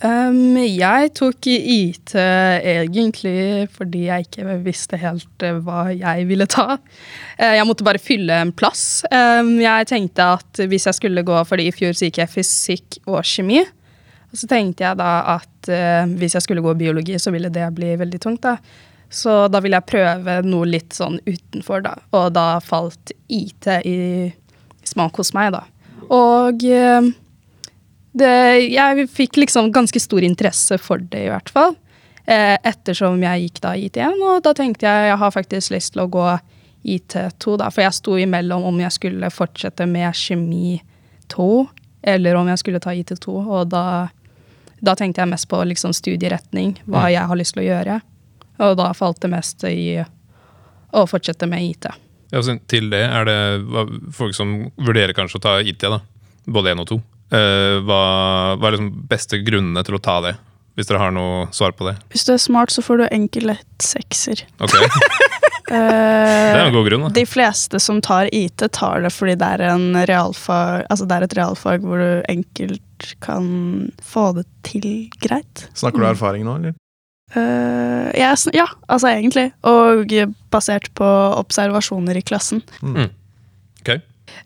Um, 0.00 0.56
jeg 0.64 1.10
tok 1.18 1.44
IT 1.50 2.14
egentlig 2.16 3.66
fordi 3.74 4.06
jeg 4.06 4.24
ikke 4.24 4.54
visste 4.64 4.96
helt 4.96 5.44
eh, 5.44 5.58
hva 5.60 5.90
jeg 5.92 6.24
ville 6.30 6.46
ta. 6.48 6.78
Eh, 7.36 7.58
jeg 7.58 7.66
måtte 7.68 7.84
bare 7.84 8.00
fylle 8.00 8.38
en 8.46 8.52
plass. 8.56 9.02
Um, 9.12 9.58
jeg 9.60 9.90
tenkte 9.90 10.30
at 10.38 10.62
hvis 10.70 10.88
jeg 10.88 10.96
skulle 10.96 11.26
gå, 11.26 11.36
fordi 11.44 11.68
i 11.68 11.74
fjor 11.74 11.92
så 11.92 12.08
gikk 12.08 12.22
jeg 12.22 12.32
fysikk 12.32 13.00
og 13.04 13.20
kjemi. 13.28 13.60
Og 14.30 14.40
så 14.40 14.48
tenkte 14.48 14.86
jeg 14.86 15.00
da 15.00 15.10
at 15.36 15.68
uh, 15.68 16.04
hvis 16.16 16.38
jeg 16.38 16.46
skulle 16.46 16.64
gå 16.64 16.72
biologi, 16.80 17.18
så 17.20 17.34
ville 17.34 17.52
det 17.52 17.68
bli 17.76 17.92
veldig 18.00 18.22
tungt. 18.24 18.46
da. 18.46 18.56
Så 19.10 19.48
da 19.50 19.60
ville 19.60 19.76
jeg 19.80 19.90
prøve 19.90 20.36
noe 20.46 20.68
litt 20.70 20.94
sånn 20.94 21.18
utenfor, 21.26 21.82
da. 21.84 21.96
Og 22.16 22.30
da 22.32 22.60
falt 22.62 23.12
IT 23.28 23.66
i 23.84 24.30
smak 24.86 25.18
hos 25.18 25.34
meg, 25.36 25.50
da. 25.56 25.64
Og 26.14 26.62
eh, 26.64 27.10
det, 28.12 28.32
jeg 28.72 29.06
fikk 29.10 29.38
liksom 29.38 29.70
ganske 29.74 30.00
stor 30.02 30.24
interesse 30.26 30.78
for 30.82 31.02
det, 31.12 31.26
i 31.26 31.30
hvert 31.30 31.50
fall. 31.52 31.76
Eh, 32.26 32.56
ettersom 32.66 33.22
jeg 33.22 33.46
gikk 33.46 33.60
da 33.64 33.74
IT1, 33.78 34.22
og 34.22 34.42
da 34.44 34.54
tenkte 34.56 34.86
jeg 34.86 35.10
jeg 35.10 35.18
har 35.22 35.34
faktisk 35.34 35.74
lyst 35.74 35.94
til 35.94 36.04
å 36.04 36.10
gå 36.10 36.26
IT2, 36.86 37.56
da. 37.60 37.70
For 37.70 37.84
jeg 37.84 37.96
sto 37.96 38.16
imellom 38.20 38.66
om 38.68 38.80
jeg 38.82 38.94
skulle 38.96 39.30
fortsette 39.34 39.86
med 39.90 40.16
kjemi 40.16 40.80
2, 41.32 41.50
eller 42.12 42.38
om 42.38 42.48
jeg 42.50 42.62
skulle 42.62 42.82
ta 42.82 42.94
IT2. 42.96 43.34
Og 43.40 43.70
da, 43.72 43.84
da 44.80 44.96
tenkte 44.98 45.22
jeg 45.22 45.32
mest 45.32 45.48
på 45.50 45.62
liksom 45.68 45.94
studieretning, 45.96 46.78
hva 46.90 47.08
jeg 47.12 47.26
har 47.30 47.38
lyst 47.38 47.56
til 47.56 47.64
å 47.64 47.68
gjøre. 47.68 48.00
Og 48.60 48.76
da 48.76 48.90
falt 48.96 49.20
det 49.22 49.32
mest 49.32 49.64
i 49.68 50.00
å 50.90 51.06
fortsette 51.06 51.46
med 51.48 51.64
IT. 51.64 51.90
Ja, 52.30 52.42
til 52.70 52.90
det 52.92 53.02
er 53.06 53.26
det 53.26 53.38
folk 54.14 54.36
som 54.36 54.70
vurderer 54.78 55.14
kanskje 55.16 55.40
å 55.40 55.44
ta 55.46 55.56
IT, 55.62 55.82
da. 55.82 56.00
både 56.46 56.74
én 56.74 56.82
og 56.82 56.88
to. 56.90 57.00
Eh, 57.30 57.76
hva, 57.86 58.00
hva 58.58 58.68
er 58.68 58.76
liksom 58.76 58.92
beste 59.10 59.38
grunnene 59.46 59.84
til 59.86 59.98
å 59.98 60.02
ta 60.02 60.20
det? 60.24 60.36
Hvis 60.78 60.88
dere 60.88 61.00
har 61.02 61.12
noe 61.12 61.48
svar 61.54 61.74
på 61.76 61.84
det. 61.88 61.96
Hvis 62.12 62.24
du 62.26 62.32
er 62.32 62.40
smart, 62.40 62.70
så 62.72 62.82
får 62.82 63.02
du 63.02 63.06
enkel 63.10 63.50
lett 63.50 63.84
sekser. 63.84 64.44
Ok, 64.62 64.74
Det 65.70 65.78
er 65.78 66.56
Eh, 66.56 66.64
en 66.66 66.72
god 66.74 66.86
grunn. 66.88 67.02
da. 67.04 67.08
de 67.14 67.22
fleste 67.30 67.78
som 67.78 68.00
tar 68.02 68.26
IT, 68.34 68.64
tar 68.74 69.04
det 69.04 69.12
fordi 69.14 69.36
det 69.38 69.50
er, 69.54 69.62
en 69.70 69.94
realfag, 70.08 70.82
altså 70.90 71.06
det 71.06 71.14
er 71.14 71.26
et 71.28 71.36
realfag 71.38 71.84
hvor 71.86 72.00
du 72.02 72.24
enkelt 72.32 73.12
kan 73.22 73.46
få 74.02 74.32
det 74.34 74.46
til 74.66 74.88
greit. 75.22 75.68
snakker 75.78 76.02
du 76.02 76.06
av 76.08 76.16
erfaring 76.16 76.42
nå, 76.48 76.56
eller? 76.58 76.74
Uh, 77.36 78.10
yes, 78.18 78.48
ja, 78.52 78.66
altså 78.90 79.12
egentlig. 79.12 79.52
Og 79.62 80.10
basert 80.50 80.90
på 80.98 81.06
observasjoner 81.38 82.18
i 82.18 82.24
klassen. 82.26 82.64
Ok. 82.82 83.06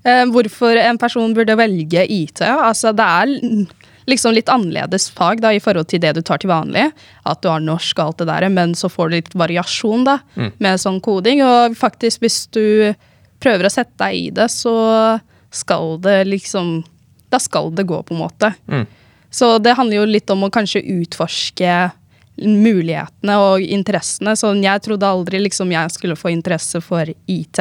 Eh, 0.04 0.24
hvorfor 0.32 0.76
en 0.80 0.98
person 0.98 1.34
burde 1.34 1.56
velge 1.56 2.04
IT? 2.10 2.40
Altså, 2.42 2.92
det 2.96 3.04
er 3.04 3.66
liksom 4.06 4.34
litt 4.36 4.50
annerledes 4.52 5.06
fag 5.16 5.40
da, 5.40 5.48
i 5.56 5.60
forhold 5.64 5.88
til 5.88 6.00
det 6.02 6.14
du 6.14 6.20
tar 6.22 6.38
til 6.42 6.50
vanlig. 6.50 6.90
At 7.24 7.40
du 7.40 7.48
har 7.48 7.60
norsk 7.64 7.98
og 7.98 8.04
alt 8.06 8.18
det 8.18 8.26
der, 8.28 8.48
men 8.52 8.74
så 8.76 8.90
får 8.92 9.08
du 9.10 9.16
litt 9.16 9.32
variasjon 9.34 10.04
da, 10.04 10.18
Mm. 10.36 10.52
med 10.58 10.78
sånn 10.80 11.00
koding. 11.00 11.40
Og 11.42 11.76
faktisk, 11.76 12.20
hvis 12.20 12.46
du 12.52 12.94
prøver 13.40 13.64
å 13.64 13.72
sette 13.72 13.96
deg 13.98 14.14
i 14.14 14.30
det, 14.30 14.50
så 14.50 15.20
skal 15.50 15.98
det 16.00 16.26
liksom 16.26 16.84
Da 17.30 17.38
skal 17.40 17.70
det 17.74 17.86
gå, 17.86 17.96
på 18.06 18.14
en 18.14 18.20
måte. 18.20 18.54
Mm. 18.68 18.86
Så 19.28 19.58
det 19.58 19.74
handler 19.74 19.96
jo 19.96 20.04
litt 20.06 20.30
om 20.30 20.44
å 20.44 20.50
kanskje 20.50 20.84
utforske 21.02 21.90
mulighetene 22.38 23.34
og 23.38 23.60
interessene. 23.66 24.34
Sånn, 24.38 24.62
jeg 24.62 24.82
trodde 24.84 25.08
aldri 25.08 25.40
liksom 25.42 25.72
jeg 25.74 25.90
skulle 25.94 26.16
få 26.18 26.30
interesse 26.30 26.80
for 26.84 27.04
IT. 27.26 27.60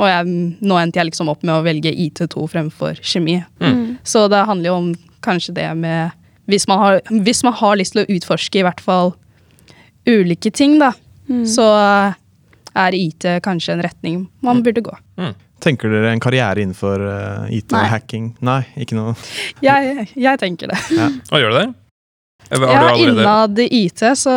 Og 0.00 0.08
jeg, 0.08 0.24
nå 0.64 0.78
endte 0.80 0.98
jeg 0.98 1.10
liksom 1.10 1.28
opp 1.30 1.42
med 1.44 1.54
å 1.54 1.62
velge 1.66 1.92
IT2 1.92 2.46
fremfor 2.50 2.98
kjemi. 3.04 3.36
Så 4.08 4.24
det 4.32 4.40
handler 4.48 4.72
jo 4.72 4.76
om 4.80 4.90
kanskje 5.22 5.54
det 5.60 5.68
med 5.78 6.10
hvis 6.50 6.64
man, 6.66 6.78
har, 6.82 7.00
hvis 7.22 7.44
man 7.46 7.54
har 7.54 7.76
lyst 7.78 7.94
til 7.94 8.02
å 8.02 8.08
utforske 8.10 8.58
i 8.58 8.64
hvert 8.66 8.80
fall 8.82 9.12
ulike 10.08 10.50
ting, 10.50 10.78
da, 10.82 10.88
så 11.46 11.66
er 12.74 12.96
IT 12.98 13.28
kanskje 13.44 13.76
en 13.76 13.82
retning 13.84 14.24
man 14.42 14.62
burde 14.66 14.82
gå. 14.84 14.96
Tenker 15.62 15.92
dere 15.92 16.10
en 16.10 16.20
karriere 16.20 16.64
innenfor 16.64 17.04
uh, 17.06 17.44
IT 17.54 17.70
og 17.70 17.86
hacking? 17.92 18.32
Nei, 18.42 18.64
ikke 18.82 18.96
noe. 18.98 19.12
Jeg, 19.62 20.08
jeg 20.18 20.40
tenker 20.42 20.72
det. 20.72 20.80
Hva 21.30 21.38
gjør 21.38 21.54
du 21.54 21.58
det? 21.60 21.68
Eller 22.50 22.66
Ja, 22.66 22.72
Har 22.72 22.82
du 22.82 22.88
allerede 22.90 23.22
innad 23.22 23.60
IT 23.68 24.02
så 24.18 24.34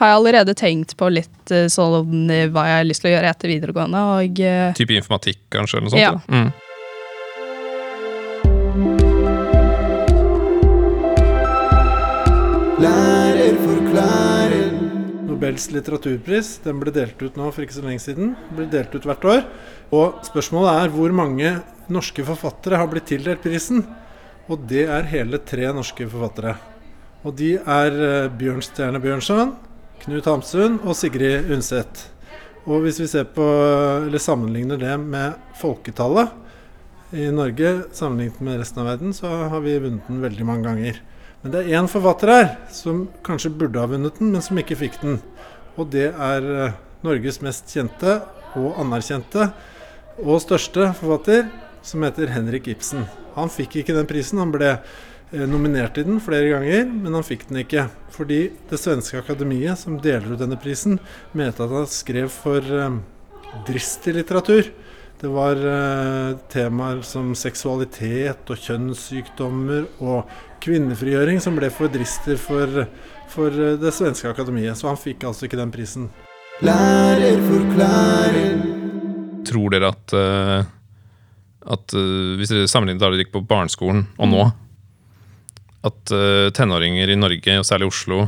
har 0.00 0.10
jeg 0.10 0.18
allerede 0.18 0.54
tenkt 0.58 0.96
på 0.98 1.08
litt 1.12 1.52
eh, 1.54 1.68
sånn 1.72 2.26
hva 2.52 2.66
jeg 2.68 2.78
har 2.80 2.88
lyst 2.88 3.04
til 3.04 3.12
å 3.12 3.14
gjøre 3.16 3.32
etter 3.32 3.52
videregående, 3.52 4.02
og 4.16 4.42
eh, 4.42 4.74
type 4.78 4.96
informatikk, 4.96 5.40
kanskje? 5.52 5.78
eller 5.78 5.88
noe 5.88 5.94
sånt? 5.94 6.02
Ja. 6.02 6.12
Mm. 6.32 6.50
Lærer 12.82 13.58
forklarer. 13.62 14.70
Nobels 15.28 15.68
litteraturpris 15.74 16.48
den 16.64 16.80
ble 16.82 16.90
delt 16.94 17.20
ut 17.22 17.36
nå 17.38 17.50
for 17.52 17.62
ikke 17.62 17.76
så 17.76 17.84
lenge 17.84 18.02
siden. 18.02 18.32
Den 18.48 18.58
blir 18.58 18.70
delt 18.72 18.94
ut 18.96 19.06
hvert 19.06 19.26
år. 19.28 19.44
Og 19.94 20.22
spørsmålet 20.26 20.80
er 20.80 20.94
hvor 20.94 21.14
mange 21.14 21.52
norske 21.92 22.24
forfattere 22.26 22.80
har 22.80 22.88
blitt 22.90 23.06
tildelt 23.12 23.42
prisen. 23.44 23.84
Og 24.50 24.64
det 24.70 24.88
er 24.90 25.10
hele 25.12 25.38
tre 25.46 25.68
norske 25.74 26.08
forfattere. 26.10 26.56
Og 27.22 27.36
de 27.38 27.52
er 27.60 28.00
eh, 28.02 28.32
Bjørnstjerne 28.34 28.98
Bjørnson, 29.02 29.54
Knut 30.02 30.26
Hamsun 30.26 30.80
og 30.82 30.96
Sigrid 30.98 31.46
Undset. 31.54 32.08
Og 32.66 32.82
hvis 32.82 32.96
vi 32.98 33.06
ser 33.06 33.28
på, 33.30 33.44
eller 34.02 34.18
sammenligner 34.18 34.80
det 34.80 34.96
med 34.98 35.36
folketallet 35.60 37.14
i 37.14 37.28
Norge 37.30 37.70
sammenlignet 37.94 38.40
med 38.42 38.58
resten 38.58 38.82
av 38.82 38.88
verden, 38.90 39.12
så 39.14 39.30
har 39.52 39.62
vi 39.62 39.76
vunnet 39.78 40.08
den 40.10 40.18
veldig 40.24 40.46
mange 40.48 40.66
ganger. 40.66 40.98
Men 41.44 41.54
det 41.54 41.60
er 41.62 41.78
én 41.78 41.90
forfatter 41.90 42.32
her 42.34 42.50
som 42.74 43.04
kanskje 43.22 43.52
burde 43.54 43.78
ha 43.78 43.86
vunnet 43.92 44.18
den, 44.18 44.32
men 44.34 44.42
som 44.42 44.58
ikke 44.58 44.80
fikk 44.80 44.98
den. 45.04 45.20
Og 45.78 45.86
det 45.94 46.08
er 46.10 46.50
eh, 46.50 46.76
Norges 47.06 47.38
mest 47.46 47.70
kjente 47.70 48.18
og 48.58 48.82
anerkjente 48.82 49.52
og 50.18 50.42
største 50.42 50.90
forfatter, 50.98 51.46
som 51.86 52.02
heter 52.02 52.34
Henrik 52.34 52.66
Ibsen. 52.74 53.06
Han 53.38 53.54
fikk 53.54 53.78
ikke 53.80 53.94
den 53.94 54.10
prisen. 54.10 54.42
Han 54.42 54.50
ble 54.54 54.74
nominert 55.32 55.94
til 55.96 56.04
den 56.08 56.20
flere 56.20 56.50
ganger, 56.52 56.86
men 56.92 57.16
han 57.16 57.24
fikk 57.24 57.46
den 57.48 57.62
ikke. 57.62 57.86
Fordi 58.12 58.44
det 58.70 58.80
svenske 58.80 59.20
akademiet, 59.22 59.80
som 59.80 60.00
deler 60.02 60.34
ut 60.34 60.40
denne 60.42 60.58
prisen, 60.60 60.98
mente 61.36 61.64
at 61.64 61.72
han 61.72 61.88
skrev 61.88 62.28
for 62.32 62.60
eh, 62.60 62.98
dristig 63.68 64.16
litteratur. 64.18 64.68
Det 65.22 65.30
var 65.30 65.56
eh, 65.56 66.34
temaer 66.52 67.00
som 67.06 67.32
seksualitet 67.38 68.50
og 68.50 68.58
kjønnssykdommer 68.58 69.86
og 70.02 70.32
kvinnefrigjøring 70.62 71.40
som 71.42 71.56
ble 71.58 71.70
for 71.74 71.92
dristig 71.92 72.36
for, 72.42 72.84
for 73.32 73.54
eh, 73.54 73.78
det 73.80 73.94
svenske 73.94 74.28
akademiet. 74.28 74.76
Så 74.78 74.90
han 74.90 75.00
fikk 75.00 75.24
altså 75.30 75.48
ikke 75.48 75.60
den 75.60 75.72
prisen. 75.74 76.10
Lærer 76.62 77.40
forklarer. 77.48 78.60
Tror 79.48 79.72
dere 79.72 79.88
at, 79.90 80.12
uh, 80.14 80.60
at 81.74 81.94
uh, 81.98 82.34
Hvis 82.38 82.52
dere 82.52 82.68
sammenligner 82.70 83.00
da 83.02 83.08
dere 83.10 83.24
gikk 83.24 83.32
på 83.34 83.42
barneskolen 83.48 84.04
og 84.14 84.30
nå 84.30 84.44
At 85.82 86.14
eh, 86.14 86.48
tenåringer 86.54 87.10
i 87.10 87.18
Norge, 87.18 87.58
og 87.58 87.66
særlig 87.66 87.90
Oslo, 87.90 88.24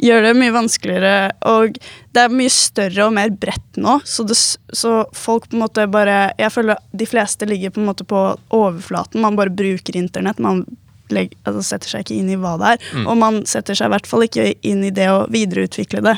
gjør 0.01 0.23
det 0.25 0.35
mye 0.39 0.53
vanskeligere. 0.55 1.33
Og 1.51 1.77
det 2.17 2.21
er 2.23 2.33
mye 2.33 2.53
større 2.53 3.05
og 3.05 3.13
mer 3.19 3.31
bredt 3.37 3.77
nå, 3.81 4.01
så, 4.09 4.23
det, 4.25 4.37
så 4.37 5.05
folk 5.13 5.49
på 5.51 5.57
en 5.59 5.65
måte 5.67 5.93
bare 5.93 6.33
Jeg 6.41 6.53
føler 6.55 6.77
de 6.97 7.07
fleste 7.09 7.47
ligger 7.51 7.71
på 7.75 7.81
en 7.83 7.91
måte 7.91 8.05
på 8.09 8.21
overflaten. 8.55 9.25
Man 9.25 9.39
bare 9.39 9.51
bruker 9.53 9.97
internett. 10.01 10.39
Man 10.41 10.65
legg, 11.13 11.35
altså 11.45 11.63
setter 11.67 11.91
seg 11.93 12.05
ikke 12.07 12.17
inn 12.21 12.31
i 12.33 12.39
hva 12.41 12.55
det 12.61 12.73
er. 12.75 12.85
Og 13.05 13.17
man 13.21 13.43
setter 13.49 13.77
seg 13.77 13.91
i 13.91 13.95
hvert 13.97 14.07
fall 14.09 14.25
ikke 14.27 14.47
inn 14.65 14.85
i 14.87 14.93
det 14.95 15.09
å 15.13 15.25
videreutvikle 15.33 16.01
det. 16.05 16.17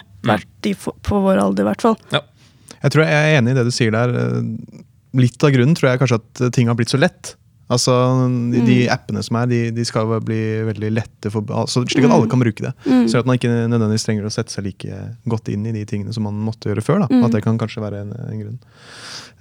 de, 0.62 0.74
på 0.76 1.20
vår 1.22 1.38
alder, 1.42 1.64
i 1.64 1.70
hvert 1.70 1.82
fall. 1.82 1.96
Ja. 2.14 2.22
Jeg 2.82 2.92
tror 2.94 3.06
jeg 3.06 3.14
er 3.16 3.38
enig 3.40 3.54
i 3.54 3.58
det 3.58 3.64
du 3.66 3.72
sier 3.74 3.90
der. 3.94 4.12
Eh, 4.14 4.82
Litt 5.16 5.40
av 5.46 5.50
grunnen 5.54 5.72
tror 5.78 5.88
jeg 5.90 6.00
kanskje 6.02 6.18
at 6.20 6.40
ting 6.52 6.68
har 6.68 6.76
blitt 6.76 6.90
så 6.92 6.98
lett. 7.00 7.36
Altså, 7.66 7.92
de, 8.52 8.60
de 8.62 8.74
appene 8.94 9.22
som 9.26 9.40
er, 9.40 9.48
de, 9.50 9.60
de 9.74 9.84
skal 9.86 10.06
bli 10.22 10.38
veldig 10.68 10.90
lette, 10.94 11.30
for, 11.34 11.42
altså, 11.50 11.82
slik 11.82 12.06
at 12.06 12.14
alle 12.14 12.28
kan 12.30 12.38
bruke 12.38 12.62
det. 12.62 12.70
Så 13.10 13.18
at 13.18 13.26
man 13.26 13.40
ikke 13.40 13.50
nødvendigvis 13.50 14.06
trenger 14.06 14.28
å 14.28 14.30
sette 14.30 14.54
seg 14.54 14.68
like 14.68 15.00
godt 15.26 15.50
inn 15.50 15.66
i 15.66 15.74
de 15.74 15.82
tingene 15.88 16.14
som 16.14 16.28
man 16.28 16.38
måtte 16.46 16.70
gjøre 16.70 16.84
før. 16.86 17.02
Da. 17.02 17.22
At 17.26 17.34
det 17.34 17.42
kan 17.42 17.58
kanskje 17.58 17.82
være 17.82 18.04
en, 18.04 18.12
en 18.22 18.44
grunn. 18.44 18.60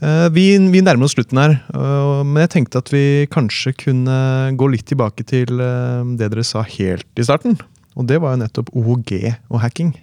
Uh, 0.02 0.26
vi, 0.34 0.48
vi 0.74 0.82
nærmer 0.84 1.08
oss 1.08 1.14
slutten 1.16 1.40
her, 1.40 1.54
uh, 1.72 2.24
men 2.26 2.42
jeg 2.44 2.52
tenkte 2.58 2.82
at 2.82 2.90
vi 2.92 3.06
kanskje 3.32 3.72
kunne 3.86 4.18
gå 4.58 4.68
litt 4.74 4.90
tilbake 4.90 5.24
til 5.30 5.62
uh, 5.62 6.02
det 6.18 6.32
dere 6.34 6.44
sa 6.44 6.66
helt 6.68 7.22
i 7.22 7.28
starten. 7.28 7.56
Og 7.96 8.10
det 8.10 8.18
var 8.20 8.34
jo 8.34 8.42
nettopp 8.42 8.74
OHG 8.76 9.14
og 9.54 9.62
hacking. 9.64 9.94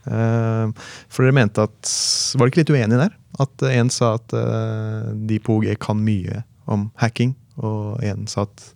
Eh, 0.00 0.84
For 1.12 1.26
dere 1.26 1.34
mente 1.36 1.60
at 1.66 1.90
Var 2.32 2.46
dere 2.46 2.48
ikke 2.48 2.60
litt 2.62 2.70
uenige 2.72 3.00
der? 3.02 3.16
At 3.42 3.64
en 3.68 3.90
sa 3.92 4.14
at 4.16 4.32
de 5.28 5.36
på 5.42 5.58
OG 5.58 5.74
kan 5.82 5.98
mye 6.00 6.40
om 6.70 6.88
hacking, 7.00 7.34
og 7.60 8.00
én 8.06 8.26
sa 8.30 8.46
at 8.46 8.70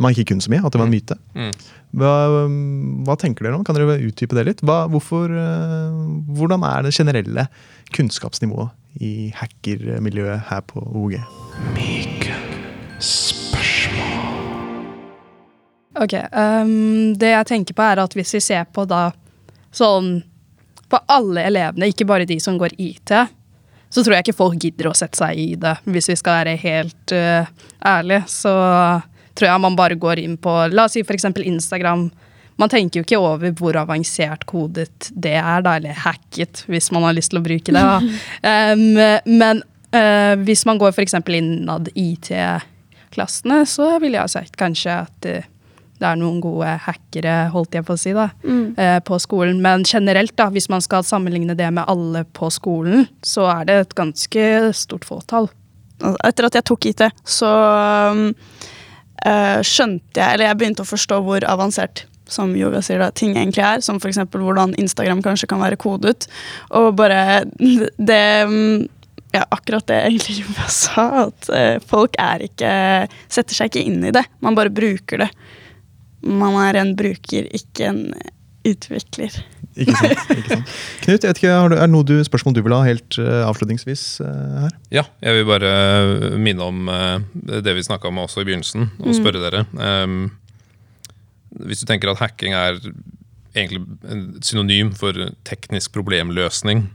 man 0.00 0.14
ikke 0.14 0.30
kunne 0.30 0.44
så 0.44 0.52
mye, 0.52 0.62
at 0.64 0.72
det 0.72 0.80
var 0.80 0.88
en 0.88 0.94
myte. 0.94 1.16
Mm. 1.34 1.50
Hva, 2.00 2.12
hva 3.06 3.16
tenker 3.18 3.46
dere 3.46 3.58
om? 3.58 3.64
Kan 3.66 3.74
dere 3.76 3.98
utdype 4.06 4.36
det 4.38 4.46
litt? 4.46 4.62
Hva, 4.64 4.84
hvorfor, 4.90 5.32
eh, 5.34 5.96
hvordan 6.38 6.62
er 6.68 6.86
det 6.86 6.94
generelle 6.94 7.48
kunnskapsnivået 7.96 9.02
i 9.02 9.30
hackermiljøet 9.34 10.46
her 10.50 10.62
på 10.70 10.82
OG? 11.02 11.18
Ok, 16.00 16.14
Um, 16.32 17.14
Det 17.18 17.28
jeg 17.28 17.46
tenker 17.46 17.74
på, 17.74 17.82
er 17.82 17.98
at 17.98 18.14
hvis 18.14 18.34
vi 18.34 18.40
ser 18.40 18.64
på 18.72 18.86
da 18.88 19.10
sånn 19.72 20.22
På 20.90 20.98
alle 21.06 21.44
elevene, 21.46 21.86
ikke 21.86 22.06
bare 22.06 22.26
de 22.26 22.40
som 22.40 22.56
går 22.58 22.74
IT, 22.78 23.12
så 23.90 24.04
tror 24.04 24.16
jeg 24.16 24.28
ikke 24.28 24.38
folk 24.38 24.58
gidder 24.62 24.90
å 24.90 24.96
sette 24.96 25.18
seg 25.18 25.38
i 25.38 25.48
det. 25.58 25.74
Hvis 25.90 26.10
vi 26.12 26.18
skal 26.18 26.40
være 26.40 26.58
helt 26.62 27.14
uh, 27.14 27.48
ærlige, 27.90 28.22
så 28.30 28.54
tror 29.34 29.48
jeg 29.48 29.62
man 29.62 29.78
bare 29.78 29.98
går 29.98 30.22
inn 30.22 30.36
på 30.40 30.52
La 30.70 30.86
oss 30.86 30.94
si 30.94 31.02
f.eks. 31.02 31.26
Instagram. 31.42 32.06
Man 32.60 32.70
tenker 32.70 33.00
jo 33.00 33.06
ikke 33.06 33.18
over 33.18 33.54
hvor 33.56 33.78
avansert 33.80 34.44
kodet 34.48 35.10
det 35.10 35.36
er, 35.40 35.64
da, 35.64 35.78
eller 35.80 35.96
hacket, 36.04 36.64
hvis 36.70 36.90
man 36.94 37.08
har 37.08 37.16
lyst 37.16 37.32
til 37.32 37.40
å 37.40 37.44
bruke 37.46 37.74
det. 37.74 37.84
Em, 38.50 38.84
men 39.26 39.62
uh, 39.96 40.34
hvis 40.44 40.66
man 40.68 40.80
går 40.80 40.94
f.eks. 40.94 41.16
innad 41.40 41.90
IT-klassene, 41.94 43.62
så 43.66 43.94
ville 43.98 44.20
jeg 44.20 44.28
ha 44.28 44.34
sagt 44.38 44.58
kanskje 44.60 45.00
at 45.06 45.30
eh, 45.30 45.48
det 46.00 46.08
er 46.08 46.18
noen 46.20 46.40
gode 46.42 46.74
hackere, 46.86 47.36
holdt 47.52 47.76
jeg 47.76 47.86
på 47.86 47.94
å 47.96 48.00
si, 48.00 48.12
da, 48.16 48.30
eh, 48.80 48.98
på 49.04 49.18
skolen. 49.20 49.60
Men 49.60 49.84
generelt, 49.84 50.34
da, 50.36 50.48
hvis 50.50 50.70
man 50.72 50.80
skal 50.84 51.04
sammenligne 51.06 51.56
det 51.56 51.70
med 51.72 51.84
alle 51.88 52.24
på 52.24 52.50
skolen, 52.52 53.06
så 53.22 53.46
er 53.52 53.64
det 53.68 53.78
et 53.80 53.96
ganske 53.98 54.46
stort 54.76 55.04
fåtall. 55.04 55.50
Etter 56.24 56.48
at 56.48 56.56
jeg 56.56 56.64
tok 56.64 56.86
IT, 56.88 57.02
så 57.28 57.50
eh, 59.20 59.60
skjønte 59.60 60.16
jeg 60.16 60.32
Eller 60.32 60.46
jeg 60.46 60.56
begynte 60.56 60.86
å 60.86 60.88
forstå 60.88 61.20
hvor 61.26 61.44
avansert 61.44 62.06
som 62.30 62.54
yoga 62.56 62.80
sier 62.84 63.02
da, 63.02 63.10
ting 63.10 63.34
egentlig 63.36 63.64
er. 63.66 63.82
Som 63.84 63.98
f.eks. 64.00 64.22
hvordan 64.32 64.76
Instagram 64.80 65.20
kanskje 65.24 65.50
kan 65.50 65.60
være 65.60 65.76
kodet. 65.80 66.30
Og 66.78 66.94
bare 66.96 67.44
det 68.10 68.24
um, 68.48 68.86
ja, 69.34 69.44
akkurat 69.50 69.86
det 69.86 69.98
egentlig 70.08 70.40
jeg 70.42 70.72
sa, 70.74 71.26
at 71.28 71.50
eh, 71.54 71.76
folk 71.86 72.16
er 72.18 72.46
ikke 72.48 72.70
setter 73.30 73.54
seg 73.56 73.70
ikke 73.70 73.84
inn 73.86 74.04
i 74.08 74.14
det. 74.14 74.24
Man 74.42 74.56
bare 74.58 74.72
bruker 74.74 75.26
det. 75.26 75.30
Man 76.26 76.58
er 76.60 76.80
en 76.80 76.92
bruker, 76.98 77.48
ikke 77.56 77.88
en 77.88 78.02
utvikler. 78.66 79.38
Ikke 79.78 79.94
sant? 79.96 80.32
Ikke 80.34 80.50
sant? 80.50 80.74
Knut, 81.04 81.24
jeg 81.24 81.30
vet 81.30 81.40
ikke, 81.40 81.52
er 81.54 81.72
det 81.72 81.86
noe 81.92 82.06
du, 82.06 82.16
spørsmål 82.26 82.56
du 82.56 82.62
vil 82.66 82.74
ha 82.76 82.82
helt 82.84 83.18
uh, 83.22 83.46
avslutningsvis 83.46 84.04
uh, 84.24 84.66
her? 84.66 84.76
Ja, 84.92 85.06
jeg 85.24 85.38
vil 85.38 85.48
bare 85.48 85.72
minne 86.42 86.66
om 86.66 86.90
uh, 86.90 87.22
det 87.34 87.76
vi 87.76 87.86
snakka 87.86 88.10
om 88.10 88.20
også 88.24 88.42
i 88.42 88.48
begynnelsen, 88.50 88.90
og 89.00 89.16
spørre 89.16 89.42
dere. 89.46 89.64
Um, 89.78 90.32
hvis 91.66 91.82
du 91.82 91.88
tenker 91.88 92.12
at 92.12 92.20
hacking 92.20 92.54
er 92.54 92.78
egentlig 93.56 93.82
et 94.06 94.46
synonym 94.46 94.92
for 94.94 95.16
teknisk 95.48 95.94
problemløsning, 95.96 96.88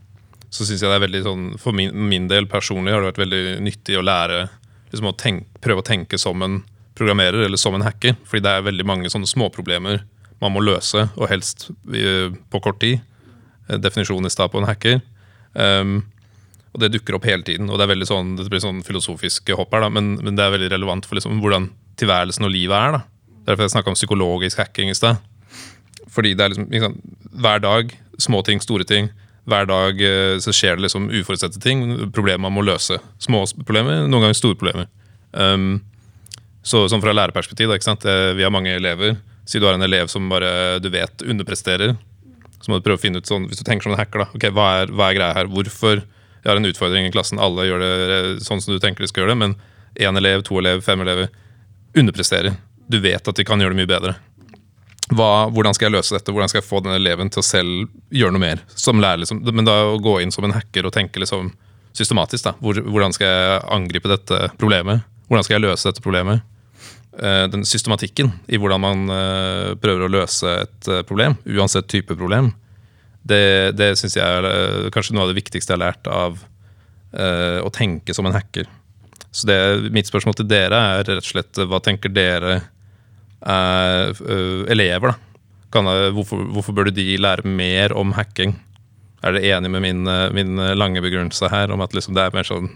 så 0.53 0.63
syns 0.63 0.83
jeg 0.83 0.87
det 0.87 0.95
er 0.95 1.03
veldig 1.03 1.21
sånn 1.25 1.47
For 1.59 1.75
min, 1.75 1.89
min 2.07 2.29
del 2.31 2.45
personlig 2.47 2.93
har 2.93 3.01
det 3.01 3.09
vært 3.09 3.23
veldig 3.25 3.41
nyttig 3.65 3.97
å 3.99 4.05
lære 4.05 4.45
liksom 4.93 5.09
å 5.09 5.17
tenk, 5.19 5.49
prøve 5.59 5.83
å 5.83 5.87
tenke 5.87 6.19
som 6.21 6.43
en 6.45 6.61
programmerer 6.95 7.45
eller 7.45 7.59
som 7.59 7.75
en 7.75 7.85
hacker. 7.85 8.15
Fordi 8.27 8.43
det 8.45 8.53
er 8.53 8.67
veldig 8.67 8.87
mange 8.87 9.11
sånne 9.11 9.29
småproblemer 9.29 10.03
man 10.43 10.51
må 10.51 10.63
løse, 10.63 11.05
og 11.15 11.29
helst 11.31 11.69
eh, 11.95 12.33
på 12.51 12.61
kort 12.63 12.81
tid. 12.83 12.99
Eh, 13.69 13.79
Definisjonen 13.79 14.27
i 14.27 14.33
stad 14.33 14.51
på 14.51 14.59
en 14.61 14.67
hacker. 14.67 14.99
Um, 15.55 16.01
og 16.75 16.81
det 16.83 16.91
dukker 16.91 17.15
opp 17.15 17.25
hele 17.27 17.45
tiden. 17.47 17.69
og 17.69 17.79
Det 17.79 17.85
er 17.85 17.93
veldig 17.93 18.07
sånn, 18.09 18.33
det 18.35 18.49
blir 18.51 18.63
sånn 18.63 18.83
filosofiske 18.83 19.55
hopp 19.55 19.71
her, 19.75 19.85
da, 19.85 19.91
men, 19.95 20.17
men 20.19 20.35
det 20.35 20.43
er 20.43 20.55
veldig 20.57 20.73
relevant 20.73 21.07
for 21.07 21.15
liksom 21.15 21.39
hvordan 21.43 21.69
tilværelsen 21.99 22.47
og 22.47 22.51
livet 22.51 22.75
er. 22.75 22.97
da. 22.97 23.31
Derfor 23.47 23.63
jeg 23.63 23.75
snakka 23.77 23.93
om 23.93 23.99
psykologisk 23.99 24.59
hacking 24.59 24.91
i 24.91 24.97
sted. 24.97 25.21
Fordi 26.11 26.33
det 26.35 26.43
er 26.43 26.51
liksom, 26.51 26.67
liksom, 26.73 26.97
Hver 27.35 27.63
dag, 27.63 27.95
små 28.19 28.41
ting, 28.47 28.59
store 28.63 28.87
ting. 28.87 29.09
Hver 29.47 29.67
dag 29.69 30.01
eh, 30.03 30.35
så 30.43 30.51
skjer 30.55 30.75
det 30.75 30.87
liksom 30.87 31.07
uforutsette 31.13 31.63
ting. 31.63 31.85
Problemer 32.11 32.43
man 32.47 32.57
må 32.57 32.65
løse. 32.65 32.99
Små 33.23 33.45
problemer, 33.63 34.03
noen 34.09 34.27
ganger 34.27 34.39
store 34.39 34.59
problemer. 34.59 34.91
Um, 35.31 35.83
så 36.65 36.87
sånn 36.89 37.03
Fra 37.03 37.13
lærerperspektiv, 37.13 37.69
da, 37.69 37.77
ikke 37.77 37.85
sant? 37.85 38.05
Eh, 38.09 38.33
vi 38.37 38.45
har 38.45 38.53
mange 38.53 38.73
elever. 38.73 39.19
Si 39.45 39.61
du 39.61 39.67
har 39.67 39.77
en 39.77 39.85
elev 39.85 40.09
som 40.09 40.25
bare 40.31 40.79
du 40.81 40.89
vet 40.89 41.21
underpresterer. 41.21 41.93
Så 42.57 42.71
må 42.71 42.79
du 42.79 42.85
prøve 42.87 42.97
å 42.97 43.03
finne 43.03 43.21
ut 43.21 43.29
sånn, 43.29 43.45
Hvis 43.45 43.61
du 43.61 43.65
tenker 43.67 43.85
som 43.85 43.93
en 43.93 43.99
hacker, 44.01 44.23
da, 44.23 44.27
ok, 44.33 44.49
hva 44.55 44.69
er, 44.81 44.93
hva 44.93 45.11
er 45.11 45.17
greia 45.19 45.35
her? 45.37 45.51
Hvorfor 45.51 46.01
jeg 46.01 46.49
har 46.49 46.57
en 46.57 46.69
utfordring 46.69 47.05
i 47.05 47.13
klassen? 47.13 47.41
Alle 47.41 47.67
gjør 47.67 47.83
det 47.83 47.91
eh, 48.15 48.29
sånn 48.45 48.61
som 48.61 48.73
du 48.73 48.81
tenker 48.81 49.05
de 49.05 49.09
skal 49.11 49.23
gjøre 49.23 49.35
det, 49.35 49.41
men 49.43 49.57
én 49.95 50.17
elev, 50.17 50.41
to 50.45 50.57
elev, 50.61 50.81
fem 50.85 51.01
elever 51.05 51.29
underpresterer. 51.97 52.57
Du 52.89 52.97
vet 53.01 53.27
at 53.27 53.37
de 53.37 53.45
kan 53.45 53.61
gjøre 53.61 53.73
det 53.73 53.81
mye 53.83 53.89
bedre. 53.89 54.15
Hva, 55.13 55.45
hvordan 55.53 55.77
skal 55.77 55.87
jeg 55.87 55.95
løse 55.99 56.15
dette? 56.15 56.33
Hvordan 56.33 56.49
skal 56.49 56.63
jeg 56.63 56.67
få 56.67 56.81
den 56.81 56.97
eleven 56.97 57.29
til 57.29 57.43
å 57.43 57.45
selv 57.45 57.93
gjøre 58.13 58.33
noe 58.33 58.41
mer? 58.41 58.65
Som 58.73 59.01
lærer, 59.01 59.21
liksom. 59.21 59.43
Men 59.45 59.67
da 59.67 59.77
å 59.91 59.99
gå 60.01 60.17
inn 60.23 60.33
som 60.33 60.47
en 60.47 60.55
hacker 60.55 60.89
og 60.89 60.95
tenke 60.97 61.21
liksom 61.21 61.51
systematisk. 61.95 62.47
da. 62.47 62.55
Hvor, 62.57 62.81
hvordan 62.81 63.13
skal 63.13 63.29
jeg 63.29 63.61
angripe 63.77 64.09
dette 64.09 64.41
problemet? 64.57 65.05
Hvordan 65.29 65.45
skal 65.45 65.59
jeg 65.59 65.65
løse 65.67 65.89
dette 65.89 66.03
problemet? 66.05 66.41
Eh, 67.19 67.47
den 67.47 67.63
systematikken 67.65 68.31
i 68.51 68.57
hvordan 68.59 68.81
man 68.83 69.11
eh, 69.13 69.71
prøver 69.79 70.03
å 70.03 70.11
løse 70.11 70.51
et 70.65 70.87
eh, 70.91 71.03
problem, 71.07 71.37
uansett 71.47 71.87
type 71.87 72.15
problem, 72.17 72.49
det, 73.23 73.71
det 73.79 73.93
syns 73.95 74.17
jeg 74.17 74.25
er 74.25 74.89
kanskje 74.93 75.15
noe 75.15 75.23
av 75.23 75.31
det 75.31 75.37
viktigste 75.37 75.71
jeg 75.71 75.79
har 75.79 75.85
lært 75.87 76.11
av 76.11 76.43
å 77.15 77.69
tenke 77.71 78.11
som 78.11 78.27
en 78.27 78.33
hacker. 78.35 78.67
Så 79.31 79.47
det, 79.47 79.55
mitt 79.95 80.09
spørsmål 80.09 80.35
til 80.35 80.49
dere 80.51 80.75
er 80.75 81.05
rett 81.07 81.21
og 81.21 81.29
slett 81.29 81.61
hva 81.63 81.79
tenker 81.79 82.11
dere 82.11 82.57
er 83.39 84.11
elever, 84.67 85.13
da? 85.13 85.39
Kan, 85.71 85.87
hvorfor, 86.17 86.43
hvorfor 86.51 86.75
burde 86.75 86.91
de 86.91 87.15
lære 87.15 87.47
mer 87.47 87.95
om 87.95 88.11
hacking 88.15 88.53
Er 89.23 89.33
dere 89.35 89.55
enig 89.57 89.71
med 89.73 89.83
min, 89.83 90.11
min 90.35 90.61
lange 90.75 91.01
begrunnelse 91.03 91.49
her 91.51 91.71
om 91.73 91.81
at 91.83 91.95
liksom 91.95 92.15
det 92.15 92.27
er 92.27 92.35
mer 92.35 92.47
sånn 92.47 92.69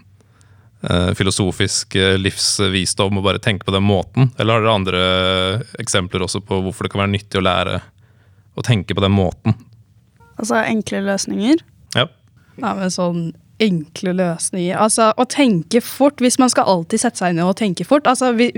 filosofisk 1.17 1.95
eh, 1.99 2.15
livsvisdom 2.21 3.19
å 3.19 3.23
bare 3.25 3.41
tenke 3.43 3.65
på 3.67 3.73
den 3.75 3.83
måten? 3.83 4.29
Eller 4.39 4.53
har 4.59 4.63
dere 4.63 4.75
andre 4.77 5.01
eksempler 5.81 6.23
også 6.23 6.39
på 6.45 6.61
hvorfor 6.63 6.87
det 6.87 6.93
kan 6.93 7.01
være 7.03 7.13
nyttig 7.17 7.41
å 7.41 7.45
lære 7.45 7.81
å 8.55 8.63
tenke 8.65 8.95
på 8.95 9.03
den 9.03 9.11
måten? 9.15 9.55
Altså 10.39 10.61
enkle 10.63 11.01
løsninger. 11.03 11.59
Ja. 11.97 12.07
Ja, 12.59 12.73
men 12.75 12.91
sånn 12.91 13.33
enkle 13.59 14.13
løsninger. 14.15 14.77
Altså, 14.79 15.09
å 15.19 15.25
tenke 15.27 15.81
fort, 15.83 16.21
hvis 16.23 16.39
man 16.39 16.51
skal 16.51 16.67
alltid 16.71 17.01
sette 17.03 17.19
seg 17.19 17.35
ned 17.35 17.43
og 17.43 17.57
tenke 17.59 17.83
fort 17.87 18.07
altså, 18.07 18.31
vi, 18.37 18.53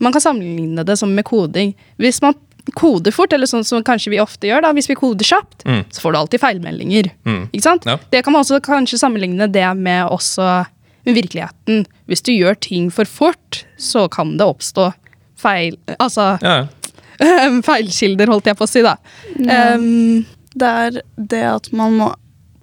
Man 0.00 0.12
kan 0.16 0.20
sammenligne 0.24 0.82
det 0.84 0.96
som 0.98 1.12
med 1.14 1.24
koding. 1.28 1.74
Hvis 2.00 2.22
man 2.24 2.34
koder 2.74 3.12
fort, 3.12 3.32
eller 3.36 3.44
sånn 3.46 3.64
som 3.68 3.84
kanskje 3.84 4.14
vi 4.14 4.20
ofte 4.22 4.48
gjør, 4.48 4.64
da, 4.64 4.70
hvis 4.72 4.88
vi 4.88 4.96
koder 4.96 5.28
kjapt, 5.28 5.60
Mm. 5.68 5.82
så 5.92 6.00
får 6.00 6.12
du 6.12 6.18
alltid 6.18 6.40
feilmeldinger. 6.40 7.10
Mm. 7.28 7.42
Ikke 7.52 7.62
sant? 7.62 7.84
Ja. 7.84 7.98
Det 8.10 8.22
kan 8.24 8.32
man 8.32 8.40
også 8.42 8.58
kanskje 8.64 8.98
sammenligne 8.98 9.46
det 9.52 9.66
med 9.76 10.08
også 10.08 10.64
med 11.04 11.18
virkeligheten. 11.18 11.84
Hvis 12.10 12.24
du 12.24 12.32
gjør 12.32 12.58
ting 12.60 12.90
for 12.92 13.08
fort, 13.08 13.64
så 13.76 14.06
kan 14.12 14.36
det 14.38 14.46
oppstå 14.46 14.92
feil 15.40 15.76
Altså 15.98 16.34
Ja, 16.42 16.56
ja. 16.64 16.66
feilkilder, 17.68 18.30
holdt 18.32 18.48
jeg 18.50 18.58
på 18.58 18.66
å 18.66 18.70
si, 18.70 18.82
da. 18.82 18.96
Ja. 19.38 19.74
Um, 19.76 20.24
Det 20.54 20.70
er 20.86 21.00
det 21.18 21.44
at 21.50 21.72
man 21.74 21.96
må 21.98 22.10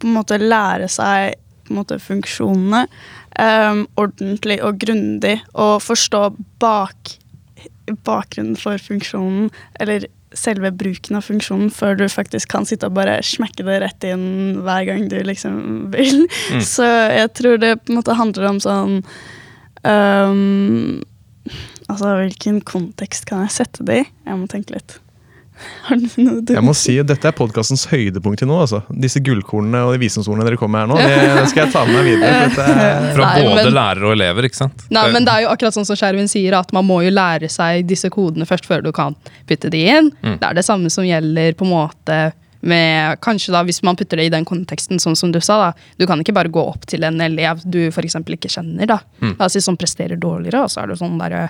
på 0.02 0.08
en 0.08 0.16
måte 0.16 0.40
lære 0.42 0.88
seg 0.90 1.36
på 1.68 1.74
en 1.74 1.80
måte 1.82 1.98
funksjonene 2.02 2.86
um, 3.40 3.84
ordentlig 4.00 4.58
og 4.66 4.80
grundig, 4.82 5.38
og 5.54 5.82
forstå 5.84 6.24
bak, 6.64 7.16
bakgrunnen 8.08 8.58
for 8.60 8.82
funksjonen, 8.82 9.52
eller 9.80 10.08
selve 10.38 10.72
bruken 10.72 11.18
av 11.20 11.26
funksjonen, 11.28 11.72
før 11.74 11.98
du 12.00 12.06
faktisk 12.12 12.52
kan 12.54 12.68
sitte 12.68 12.88
og 12.88 12.96
bare 12.96 13.20
smekke 13.26 13.66
det 13.68 13.80
rett 13.84 14.08
inn 14.08 14.62
hver 14.64 14.88
gang 14.88 15.06
du 15.12 15.20
liksom 15.28 15.62
vil. 15.96 16.26
Mm. 16.54 16.66
Så 16.66 16.88
jeg 16.88 17.32
tror 17.38 17.62
det 17.62 17.78
på 17.84 17.94
en 17.94 18.02
måte 18.02 18.18
handler 18.20 18.52
om 18.54 18.62
sånn 18.64 19.00
um, 19.84 21.02
Altså, 21.92 22.14
hvilken 22.22 22.62
kontekst 22.64 23.26
kan 23.28 23.42
jeg 23.44 23.52
sette 23.52 23.84
det 23.84 23.96
i? 24.00 24.04
Jeg 24.30 24.38
må 24.40 24.46
tenke 24.48 24.78
litt. 24.78 24.94
Jeg 26.56 26.64
må 26.66 26.74
si 26.78 26.96
at 27.02 27.08
Dette 27.10 27.30
er 27.30 27.36
podkastens 27.36 27.86
høydepunkt 27.92 28.42
til 28.42 28.50
nå. 28.50 28.58
altså. 28.64 28.82
Disse 28.92 29.22
gullkornene 29.24 29.82
og 29.88 29.94
de 29.96 30.02
visdomsordene 30.04 30.46
dere 30.48 30.60
kommer 30.62 30.88
med 30.88 30.98
her 30.98 31.06
nå, 31.06 31.40
det 31.42 31.48
skal 31.52 31.66
jeg 31.66 31.74
ta 31.74 31.86
med 31.88 31.98
meg 32.00 32.10
videre. 32.12 32.44
er, 32.50 33.08
Fra 33.16 33.30
Nei, 33.32 33.46
både 33.48 33.64
men- 33.66 33.74
lærere 33.78 34.10
og 34.10 34.16
elever, 34.18 34.48
ikke 34.50 34.62
sant? 34.62 34.86
Nei, 34.94 35.06
men 35.14 35.28
det 35.28 35.34
er 35.38 35.46
jo 35.48 35.54
akkurat 35.54 35.76
sånn 35.78 35.88
som 35.90 35.98
Skjervin 36.00 36.30
sier, 36.32 36.58
at 36.60 36.72
man 36.76 36.88
må 36.88 37.02
jo 37.06 37.12
lære 37.14 37.50
seg 37.52 37.86
disse 37.90 38.10
kodene 38.14 38.48
først 38.50 38.68
før 38.70 38.86
du 38.86 38.92
kan 38.96 39.18
putte 39.50 39.72
de 39.74 39.84
inn. 39.90 40.12
Mm. 40.22 40.38
Det 40.42 40.48
er 40.52 40.58
det 40.62 40.66
samme 40.68 40.92
som 40.94 41.08
gjelder 41.08 41.58
på 41.60 41.68
en 41.68 41.74
måte 41.76 42.22
med 42.62 43.18
Kanskje 43.26 43.50
da, 43.56 43.64
hvis 43.66 43.80
man 43.82 43.98
putter 43.98 44.20
det 44.22 44.28
i 44.30 44.34
den 44.34 44.46
konteksten, 44.46 45.00
sånn 45.02 45.16
som 45.18 45.32
du 45.34 45.40
sa, 45.42 45.56
da. 45.58 45.70
Du 45.98 46.06
kan 46.06 46.20
ikke 46.22 46.36
bare 46.38 46.52
gå 46.54 46.62
opp 46.62 46.84
til 46.86 47.02
en 47.08 47.18
elev 47.26 47.64
du 47.66 47.80
f.eks. 47.90 48.20
ikke 48.22 48.52
kjenner, 48.54 48.86
da. 48.86 49.00
Mm. 49.18 49.32
Altså, 49.42 49.62
som 49.66 49.78
presterer 49.82 50.20
dårligere, 50.22 50.62
og 50.62 50.70
så 50.70 50.84
er 50.84 50.92
det 50.92 51.00
sånn 51.02 51.18
derre 51.18 51.48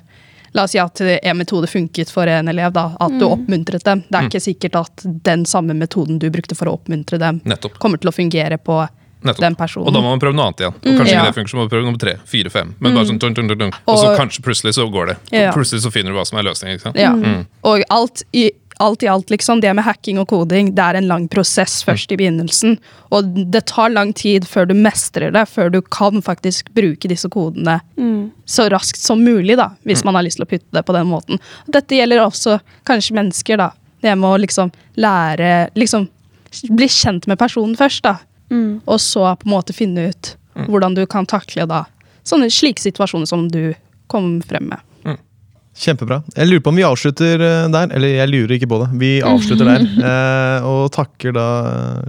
La 0.54 0.64
oss 0.64 0.72
si 0.72 0.80
at 0.80 1.00
en 1.02 1.38
metode 1.38 1.68
funket 1.68 2.10
for 2.12 2.28
en 2.28 2.48
elev, 2.52 2.74
da. 2.74 2.96
At 3.00 3.14
du 3.20 3.26
oppmuntret 3.26 3.84
dem. 3.84 4.02
Det 4.10 4.16
er 4.18 4.22
Mm. 4.24 4.30
ikke 4.30 4.42
sikkert 4.42 4.76
at 4.82 5.06
den 5.24 5.46
samme 5.46 5.74
metoden 5.74 6.20
du 6.20 6.30
brukte 6.30 6.56
for 6.58 6.66
å 6.68 6.74
oppmuntre 6.80 7.18
dem, 7.20 7.42
Nettopp. 7.46 7.80
kommer 7.80 7.98
til 8.02 8.10
å 8.10 8.14
fungere 8.14 8.58
på 8.58 8.88
Nettopp. 9.24 9.40
den 9.40 9.56
personen. 9.56 9.88
Og 9.88 9.94
da 9.94 10.00
må 10.02 10.10
man 10.10 10.20
prøve 10.20 10.36
noe 10.36 10.46
annet 10.48 10.58
igjen. 10.60 10.74
Og 10.74 11.00
kanskje 11.00 11.12
Ja. 11.14 11.22
ikke 11.24 11.34
det 11.34 11.36
funker, 11.36 11.50
så 11.52 11.56
må 11.56 11.60
man 11.62 11.70
prøve 11.70 11.86
nummer 11.86 12.00
tre, 12.00 12.16
fire, 12.26 12.50
fem. 12.50 12.76
Men 12.80 12.94
bare 12.96 13.06
sånn 13.06 13.20
dung, 13.20 13.34
dung, 13.34 13.48
dung. 13.48 13.72
Og 13.88 13.98
så 13.98 14.18
kanskje 14.18 14.42
plutselig 14.42 14.74
så 14.76 14.92
går 14.92 15.08
det. 15.08 15.18
Ja. 15.32 15.52
Plutselig 15.54 15.82
så 15.86 15.92
finner 15.92 16.12
du 16.12 16.18
hva 16.18 16.26
som 16.28 16.38
er 16.40 16.44
løsningen. 16.44 16.76
ikke 16.76 16.82
sant? 16.82 16.96
Ja. 16.98 17.14
Mm. 17.14 17.46
Og 17.64 17.84
alt 17.90 18.24
i, 18.34 18.52
alt 18.82 19.04
i 19.06 19.10
alt, 19.12 19.30
liksom, 19.30 19.62
det 19.62 19.72
med 19.78 19.86
hacking 19.86 20.20
og 20.22 20.28
koding, 20.32 20.74
det 20.76 20.84
er 20.84 21.00
en 21.00 21.08
lang 21.10 21.28
prosess 21.32 21.80
først 21.88 22.12
i 22.12 22.18
begynnelsen. 22.20 22.78
Og 23.14 23.30
det 23.54 23.64
tar 23.72 23.94
lang 23.94 24.14
tid 24.18 24.48
før 24.50 24.68
du 24.70 24.74
mestrer 24.78 25.34
det, 25.36 25.46
før 25.50 25.72
du 25.74 25.80
kan 25.82 26.22
faktisk 26.26 26.74
bruke 26.78 27.12
disse 27.12 27.30
kodene 27.32 27.80
Mm. 28.02 28.32
så 28.46 28.68
raskt 28.70 28.98
som 28.98 29.22
mulig, 29.24 29.56
da, 29.58 29.70
hvis 29.86 30.04
man 30.04 30.16
har 30.16 30.24
lyst 30.26 30.40
til 30.40 30.46
å 30.46 30.50
putte 30.50 30.74
det 30.74 30.84
på 30.86 30.94
den 30.96 31.08
måten. 31.08 31.40
Dette 31.68 31.96
gjelder 31.96 32.24
også 32.26 32.60
kanskje 32.88 33.16
mennesker, 33.16 33.58
da. 33.58 33.72
Det 34.02 34.16
med 34.18 34.30
å 34.30 34.42
liksom 34.42 34.72
lære 34.98 35.70
Liksom 35.78 36.08
bli 36.74 36.88
kjent 36.88 37.28
med 37.28 37.40
personen 37.40 37.78
først, 37.78 38.04
da. 38.04 38.18
Mm. 38.50 38.82
Og 38.86 39.00
så 39.00 39.36
på 39.38 39.48
en 39.48 39.54
måte 39.54 39.74
finne 39.74 40.10
ut 40.10 40.36
hvordan 40.68 40.96
du 40.98 41.06
kan 41.08 41.26
takle 41.26 41.66
da 41.70 41.86
sånne 42.28 42.50
slike 42.52 42.82
situasjoner 42.82 43.30
som 43.30 43.48
du 43.52 43.74
kom 44.12 44.42
frem 44.42 44.68
med. 44.74 44.80
Kjempebra. 45.78 46.20
Jeg 46.36 46.50
lurer 46.50 46.64
på 46.66 46.72
om 46.74 46.80
vi 46.80 46.84
avslutter 46.84 47.42
eh, 47.46 47.68
der. 47.72 47.94
Eller 47.96 48.16
jeg 48.18 48.32
lurer 48.32 48.56
ikke 48.58 48.70
på 48.72 48.82
det. 48.84 48.90
Vi 49.02 49.12
avslutter 49.26 49.72
der. 49.72 49.88
Eh, 50.12 50.66
og 50.68 50.90
takker 50.94 51.34
da 51.36 51.46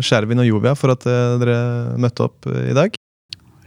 Skjervin 0.02 0.40
og 0.42 0.46
Jovia 0.48 0.72
for 0.78 0.94
at 0.94 1.04
eh, 1.08 1.36
dere 1.42 1.58
møtte 2.00 2.24
opp 2.26 2.48
eh, 2.50 2.70
i 2.72 2.76
dag. 2.76 2.96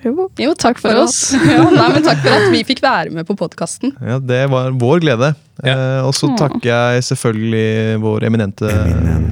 Jo. 0.06 0.28
Jo, 0.38 0.52
takk 0.54 0.78
for, 0.78 0.92
For 0.94 1.02
oss. 1.08 1.34
Ja, 1.56 1.64
nei, 1.74 1.88
men 1.96 2.04
takk 2.06 2.20
for 2.22 2.30
at 2.38 2.52
vi 2.54 2.60
fikk 2.68 2.82
være 2.86 3.10
med 3.16 3.26
på 3.28 3.34
podkasten. 3.40 3.96
Ja, 4.06 4.20
Det 4.22 4.44
var 4.52 4.70
vår 4.78 5.00
glede. 5.02 5.32
Ja. 5.64 5.72
Eh, 5.72 6.02
og 6.04 6.12
så 6.18 6.28
takker 6.36 6.68
jeg 6.68 7.04
selvfølgelig 7.08 7.96
vår 8.04 8.26
eminente 8.28 8.68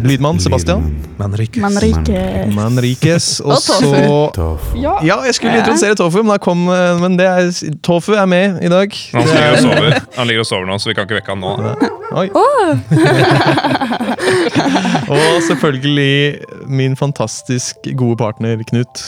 lydmann 0.07 0.38
Sebastian 0.39 0.86
Manrikes. 1.19 1.59
Manrikes. 1.59 2.47
Manrikes. 2.55 3.25
Og 3.43 3.51
Og 3.51 3.57
så 3.59 3.75
Tofu. 4.38 4.77
Ja. 4.79 4.93
Ja, 5.03 5.17
jeg 5.27 5.36
skulle 5.36 5.57
introdusere 5.59 5.95
Tofu, 5.99 6.23
men, 6.23 6.39
kom, 6.39 6.63
eh, 6.71 6.95
men 7.03 7.17
det 7.19 7.27
er, 7.27 7.51
Tofu 7.83 8.15
er 8.15 8.23
med 8.31 8.63
i 8.63 8.69
dag. 8.71 8.88
Han 9.13 9.21
ligger 9.27 9.43
og 9.43 9.51
er- 9.51 9.59
sover 9.67 9.99
Han 10.15 10.27
ligger 10.31 10.41
og 10.45 10.47
sover 10.47 10.65
nå, 10.71 10.79
så 10.79 10.88
vi 10.89 10.95
kan 10.95 11.03
ikke 11.09 11.19
vekke 11.19 11.36
han 11.36 11.43
nå. 11.43 11.51
Oi. 12.13 12.29
og 15.17 15.41
selvfølgelig 15.47 16.38
min 16.71 16.95
fantastisk 16.95 17.75
gode 17.99 18.15
partner 18.17 18.63
Knut. 18.69 19.03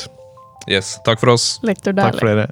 Yes, 0.67 0.99
Takk 1.06 1.19
for 1.19 1.30
oss. 1.30 1.60
Lektor 1.62 1.93
Takk 1.93 2.17
for 2.17 2.28
dere. 2.28 2.49